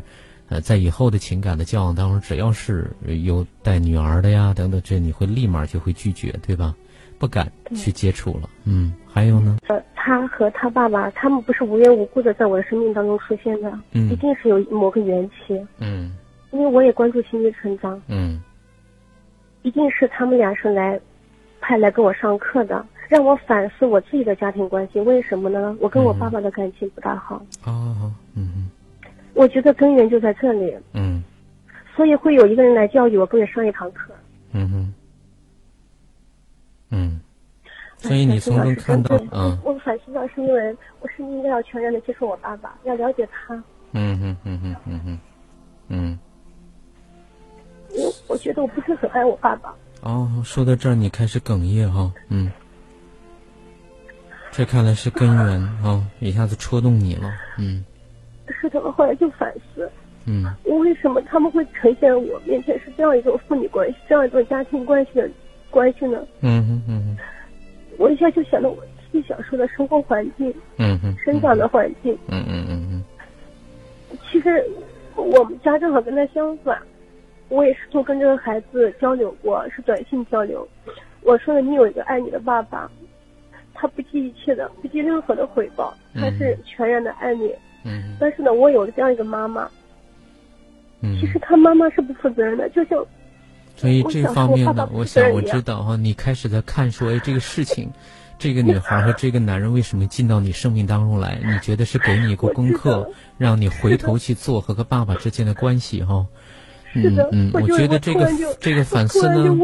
[0.51, 2.91] 呃，在以后的情感的交往当中，只要是
[3.23, 6.75] 有带女儿的呀等等，这你会立马就会拒绝，对吧？
[7.17, 8.49] 不敢去接触了。
[8.65, 9.59] 嗯，还有呢？
[9.69, 15.57] 呃，他和他爸爸，他们不是无缘无故的在我的生命当中出现的，嗯，一定是有某个缘起。
[15.77, 16.11] 嗯，
[16.51, 18.01] 因为我也关注心理成长。
[18.07, 18.41] 嗯，
[19.61, 20.99] 一定是他们俩是来
[21.61, 24.99] 派来给我上课的，让我反思我自己的家庭关系。
[24.99, 25.77] 为什么呢？
[25.79, 27.41] 我跟我爸爸的感情不大好。
[27.63, 28.69] 哦，嗯。
[29.33, 30.75] 我觉得根源就在这里。
[30.93, 31.23] 嗯。
[31.95, 34.13] 所以会有一个人来教育我，跟我上一堂课。
[34.53, 34.93] 嗯哼。
[36.89, 37.21] 嗯。
[37.97, 39.57] 所以你从中看到，嗯。
[39.63, 43.53] 我反思到是因为我是应该要全然的接受我爸爸，要了解他。
[43.91, 45.19] 嗯哼嗯哼嗯哼，
[45.89, 46.19] 嗯。
[47.89, 49.75] 我我觉得我不是很爱我爸爸。
[50.01, 52.49] 哦，说到这儿你开始哽咽哈，嗯。
[54.49, 57.83] 这看来是根源啊，一下子戳动你了，嗯。
[58.51, 59.89] 是的，我后来就反思，
[60.27, 65.29] 嗯，我为什么他们会呈现我面前是这样一种父女关系，这样一种家庭关系的
[65.69, 66.25] 关系呢？
[66.41, 67.17] 嗯哼嗯哼，
[67.97, 68.77] 我一下就想到我
[69.11, 73.03] 自己小时候的生活环境，嗯嗯，生长的环境，嗯嗯嗯嗯。
[74.29, 74.63] 其实
[75.15, 76.77] 我们家正好跟他相反，
[77.49, 80.67] 我也试图跟这个孩子交流过，是短信交流。
[81.21, 82.89] 我说了，你有一个爱你的爸爸，
[83.73, 87.47] 他不计一切的，不计任何的回报，他是全然的爱你。
[87.47, 87.57] 嗯，
[88.19, 89.67] 但是呢，我有了这样一个妈妈，
[91.01, 93.03] 嗯，其实他妈妈是不负责任的，就像，
[93.75, 97.89] 所以这方面呢，我想我知道哈，你开始在看说，哎，这个事情，
[98.37, 101.39] 这个女孩和这个男人为什么进到你生命当中来？
[101.43, 103.09] 你觉得是给你一个功课，
[103.39, 106.27] 让你回头去做和和爸爸之间的关系哈？
[106.93, 108.29] 嗯嗯，我觉得这个
[108.59, 109.57] 这个反思呢，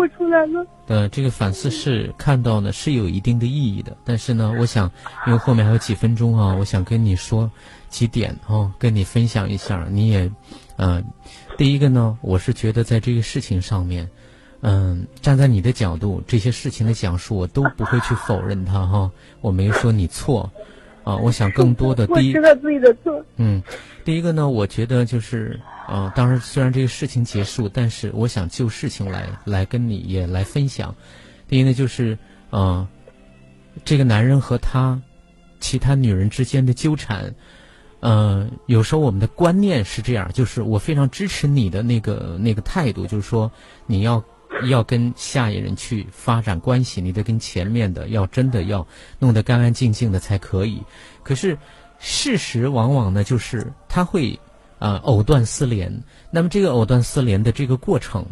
[0.88, 4.90] 呃，这个反思是看到呢是有一定的意义的，但是呢，我想
[5.28, 7.52] 因为后面还有几分钟啊，我想跟你说。
[7.90, 9.88] 几点哦，跟你分享一下。
[9.90, 10.32] 你也，
[10.76, 11.04] 呃，
[11.58, 14.10] 第一个呢，我是觉得在这个事情上面，
[14.62, 19.12] 嗯，站在你的角度，这些事情的讲述，我都不会去否认它哈。
[19.42, 20.52] 我没说你错，
[21.04, 23.24] 啊，我想更多的 第一，知道自己的错。
[23.38, 23.62] 嗯，
[24.04, 30.94] 第一个呢，我觉得就是，啊，当然虽然这个事情结束，但是我想就事情来来跟你也来分享。
[31.48, 32.18] 第一呢，就是，
[32.50, 32.88] 啊，
[33.86, 35.02] 这个男人和他
[35.60, 37.34] 其他女人之间的纠缠。
[38.00, 43.52] 嗯，有时候我们的观念是这样，就是我非常支持你的那个那个态度，就是说
[43.88, 44.24] 你要
[44.70, 48.86] 要跟下一人去发展关系，你得跟前面的要真的要
[49.18, 50.82] 弄得干干净净的才可以。
[51.24, 51.58] 可是
[51.98, 54.40] 事实往往呢，就是他会
[54.78, 56.04] 啊藕断丝连。
[56.30, 58.24] 那么这个藕断丝连的这个过程，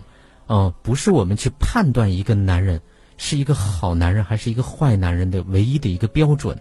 [0.45, 2.80] 啊，不是我们去判断一个男人
[3.18, 6.55] 是一个好男人还是一个坏男人的唯一的一个标准。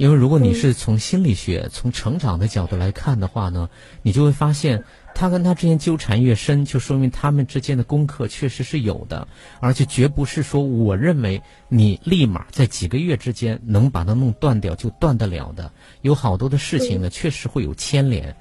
[0.00, 3.68] 因为如果你是从心理学、从成长的角度来看的话呢，
[4.00, 4.82] 你就会发现，
[5.14, 9.28] 他跟他之间纠缠越深，就说明他们之间的功课确实是有的，
[9.60, 15.70] 而且绝不是说我认为你立马在几个月之间能把它弄断掉就断得了的。
[16.00, 18.34] 有好多的事情呢，确实会有牵连。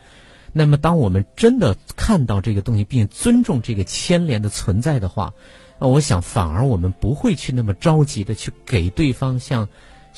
[0.53, 5.33] 那么，当我们真的看到这个东西，并尊重这个牵连的存在的话，
[5.77, 9.67] 那我想反而我们不会去那么着急的去给对方像。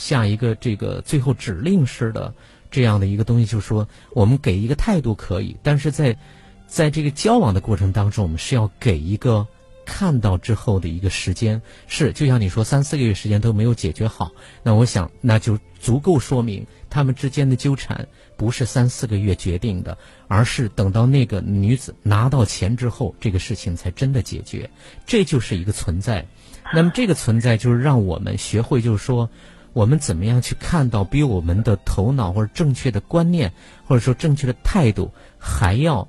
[0.02, 2.34] 下一个这个最后指令式的
[2.72, 6.18] 这样的一个东西，就是说，我们给一个态度可以，但是在
[6.66, 9.46] 在这个交往的过程当中，我们是要给一个
[9.86, 11.62] 看到之后的一个时间。
[11.86, 14.32] 是，就像你说三四个月时间都没有解决好，
[14.64, 19.96] 那我想那就足够说明他们之间的纠缠不是三四个月决定的，
[20.28, 24.68] 而是等到那个女子拿到钱之后，这个事情才真的解决。
[25.06, 26.26] 这就是一个存在。
[26.74, 29.30] 那么这个存在就是让我们学会，就是说。
[29.74, 33.52] 我们怎么样去看到比我们的头脑或者正确的观念，
[33.86, 36.08] 或者说正确的态度还要，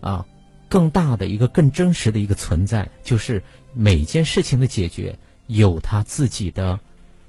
[0.00, 0.24] 啊，
[0.68, 3.42] 更大的一个更真实的一个存在，就是
[3.74, 6.80] 每件事情的解决有它自己的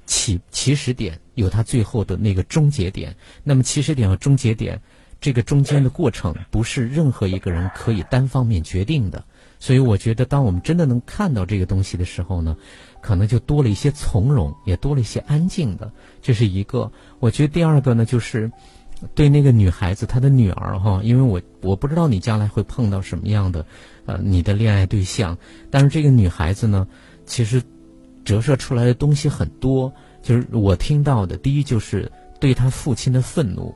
[0.06, 3.14] 起起始点，有它最后的那个终结点。
[3.44, 4.80] 那么起始点和终结点，
[5.20, 9.24] 这个中间的过程不是任何一个人可以单方面决定的。
[9.66, 12.56] 所以我觉得，当我们真的能看到这个东西的时候呢，
[13.00, 15.90] 可能就多了一些从容，也多了一些安静的。
[16.22, 16.88] 这是一个。
[17.18, 18.48] 我觉得第二个呢，就是
[19.12, 23.66] 对那个女孩子，她的女儿哈，因为我我不知道你将来会碰到什么样的
[24.04, 25.36] 呃你的恋爱对象，
[25.68, 26.86] 但是这个女孩子呢，
[27.24, 27.60] 其实
[28.24, 29.92] 折射出来的东西很多。
[30.22, 32.08] 就是我听到的，第一就是
[32.38, 33.74] 对她父亲的愤怒。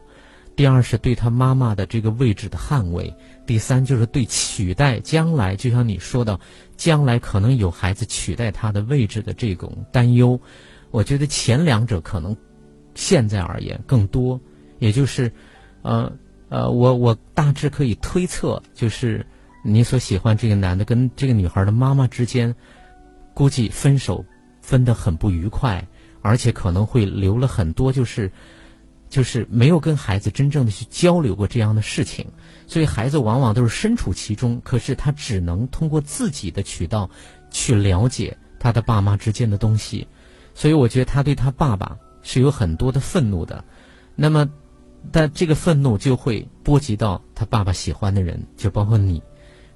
[0.56, 3.14] 第二是对他妈妈的这个位置的捍卫，
[3.50, 6.38] 第三就是对取代将来，就像你说的，
[6.76, 10.40] 将来可能有孩子取代他的位置的这种担忧。
[10.92, 12.36] 我觉得前两者可能
[12.94, 14.40] 现在而言更多，
[14.78, 15.32] 也就是，
[15.82, 16.12] 呃
[16.48, 19.26] 呃，我我大致可以推测，就是
[19.64, 22.54] 你所喜欢这个男的跟这个女孩的妈妈之间，
[23.34, 24.24] 估计分手
[24.62, 25.84] 分得很不愉快，
[26.22, 28.30] 而且可能会留了很多就是。
[29.08, 32.24] 就是没有跟孩子真正的去交流过这样的事情，
[32.70, 37.10] 所以孩子往往都是身处其中，可是他只能通过自己的渠道
[37.50, 40.06] 去了解他的爸妈之间的东西，
[40.54, 43.64] 所以我觉得他对他爸爸是有很多的愤怒的，
[44.14, 44.48] 那么，
[45.10, 49.20] 但这个愤怒就会波及到他爸爸喜欢的人，就包括你，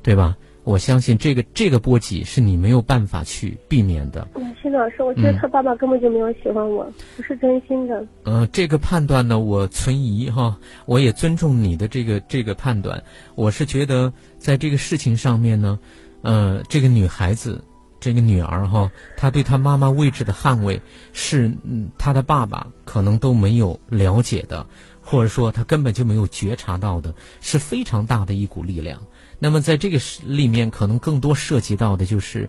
[0.01, 0.37] 对吧？
[0.65, 4.27] 我相信这个这个波及是你没有办法去避免的。
[4.35, 8.07] 嗯，徐老师，我觉得他爸爸根本就没有喜欢我，不是真心的。
[8.25, 10.57] 呃，这个判断呢，我存疑哈。
[10.87, 13.03] 我也尊重你的这个这个判断。
[13.35, 15.79] 我是觉得在这个事情上面呢，
[16.23, 17.63] 呃，这个女孩子，
[18.01, 20.81] 这个女儿哈，她对她妈妈位置的捍卫，
[21.13, 24.67] 是嗯，她的爸爸可能都没有了解的，
[25.03, 28.99] 或者说他根本就没有觉察到的，是非常大的一股力量。
[29.39, 32.49] 那么，在这个里面，可能更多涉及到的就是，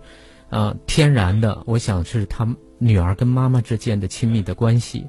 [0.49, 5.05] 呃，天然的，我想是他女儿跟妈妈之间的亲密的关系。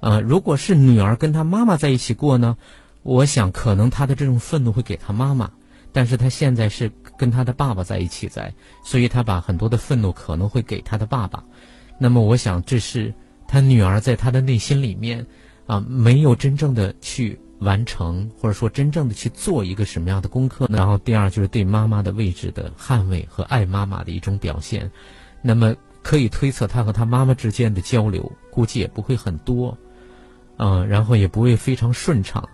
[0.00, 2.56] 呃，如果是女儿跟她妈妈在一起过呢，
[3.02, 5.50] 我想可能她的这种愤怒会给她妈妈，
[5.90, 8.52] 但是她现在是跟她的爸爸在一起在，
[8.84, 11.42] 所以她把很多的愤怒可能会给她的爸爸。
[11.98, 13.12] 那么，我想这是
[13.48, 15.26] 她女儿在她的内心里面
[15.66, 17.40] 啊，没有真正的去。
[17.60, 20.66] 完成或者说真正的去做一个什么样的功课？
[20.70, 24.90] 然后第二就是对妈妈的位置的捍卫和爱妈妈的一种表现。
[25.42, 29.76] 那么可以推测，他和他妈妈之间的交流估计也不会很多，
[30.58, 32.46] 嗯，然后也不会非常顺畅。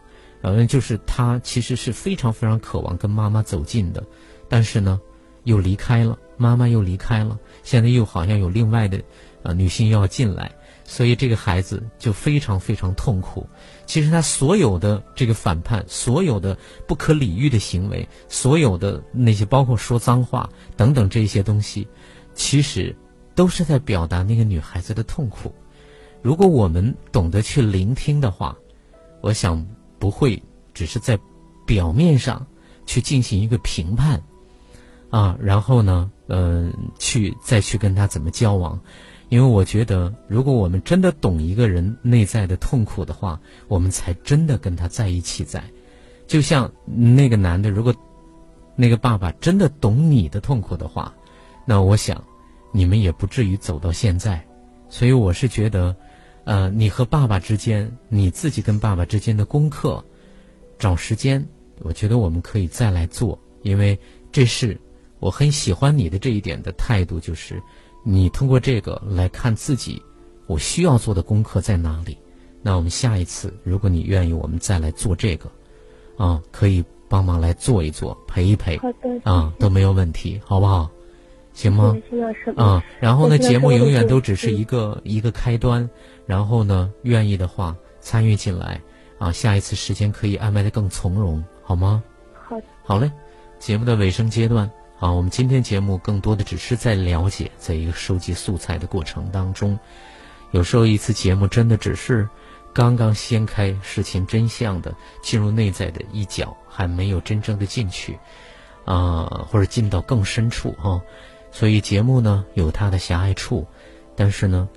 [0.42, 4.02] 嗯，就是他其实是非常非常渴望跟妈妈走近的，
[4.48, 5.00] 但是呢，
[5.44, 9.00] 又离开了，妈妈又离开了，现在又好像有另外的
[9.42, 10.50] 啊女性要进来。
[10.84, 13.46] 所以这个孩子就非常非常痛苦。
[13.86, 16.56] 其实他所有的这个反叛，所有的
[16.86, 21.86] 不可理喻的行为，所有的那些包括说脏话等等这些东西，
[22.34, 22.94] 其实
[23.34, 25.54] 都是在表达那个女孩子的痛苦。
[26.22, 28.56] 如果我们懂得去聆听的话，
[29.20, 29.66] 我想
[29.98, 30.40] 不会
[30.72, 31.18] 只是在
[31.66, 32.46] 表面上
[32.86, 34.22] 去进行一个评判
[35.10, 38.80] 啊，然后呢，嗯，去再去跟他怎么交往。
[39.32, 45.64] 因为我觉得，如果我们真的懂一个人内在的痛苦的话，我们才真的跟他在一起在。
[46.26, 47.94] 就像那个男的，如果
[48.76, 51.14] 那个爸爸真的懂你的痛苦的话，
[51.64, 52.22] 那我想
[52.72, 54.38] 你们也不至于走到现在。
[54.90, 55.96] 所以我是觉得，
[56.44, 60.04] 呃，你和爸爸之间，你自己跟爸爸之间的功课，
[60.78, 61.42] 找时间，
[61.78, 63.38] 我觉得我们可以再来做。
[63.62, 63.98] 因为
[64.30, 64.78] 这是
[65.20, 67.58] 我很喜欢你的这一点的态度，就是。
[68.04, 70.02] 你通过这个来看自己，
[70.46, 72.18] 我需要做的功课在哪里？
[72.60, 75.50] 那我们下一次，如果你愿意，我们再来做这个，
[76.16, 78.76] 啊，可以帮忙来做一做，陪一陪，
[79.24, 80.90] 啊，都没有问题，好不好？
[81.52, 81.94] 行吗？
[82.56, 85.88] 啊，然后呢，节目永远都只是一个一个开端，
[86.24, 88.80] 然后呢，愿意的话参与进来，
[89.18, 92.02] 啊，下一次时间可以安排的更从容，好吗？
[92.48, 93.10] 好，好嘞，
[93.58, 94.70] 节目的尾声阶段。
[95.02, 99.76] 啊，我们今天节目更多的只是在了解，在一个收集素材的过程当中，
[100.52, 102.28] 有时候一次节目真的只是
[102.72, 108.16] 刚刚掀开事情真相的进入内在的一角，还没有真正的进去，
[108.84, 111.02] 啊，或者进到更深处啊。
[111.50, 113.66] 所以节目呢有它的狭隘处，
[114.14, 114.68] 但是呢，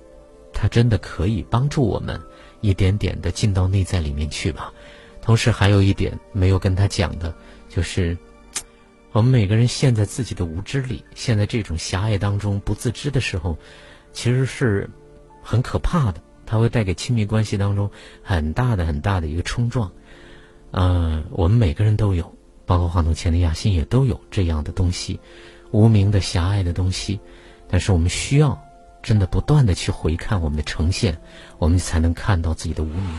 [0.52, 2.20] 它真的可以帮助我们
[2.62, 4.72] 一点点的进到内在里面去吧。
[5.22, 7.32] 同时还有一点没有跟他讲的，
[7.68, 8.18] 就是。
[9.16, 13.56] 我们每个人陷在自己的无知里，陷在这种狭隘当中不自知的时候，
[14.12, 14.86] 其实是
[15.42, 16.20] 很可怕的。
[16.44, 17.90] 它会带给亲密关系当中
[18.22, 19.90] 很大的、很大的一个冲撞。
[20.72, 22.30] 嗯，我们每个人都有，
[22.66, 25.18] 包括话筒前的亚欣也都有这样的东西，
[25.70, 27.18] 无名的狭隘的东西。
[27.70, 28.62] 但是我们需要
[29.02, 31.18] 真的不断的去回看我们的呈现，
[31.56, 33.18] 我们才能看到自己的无名。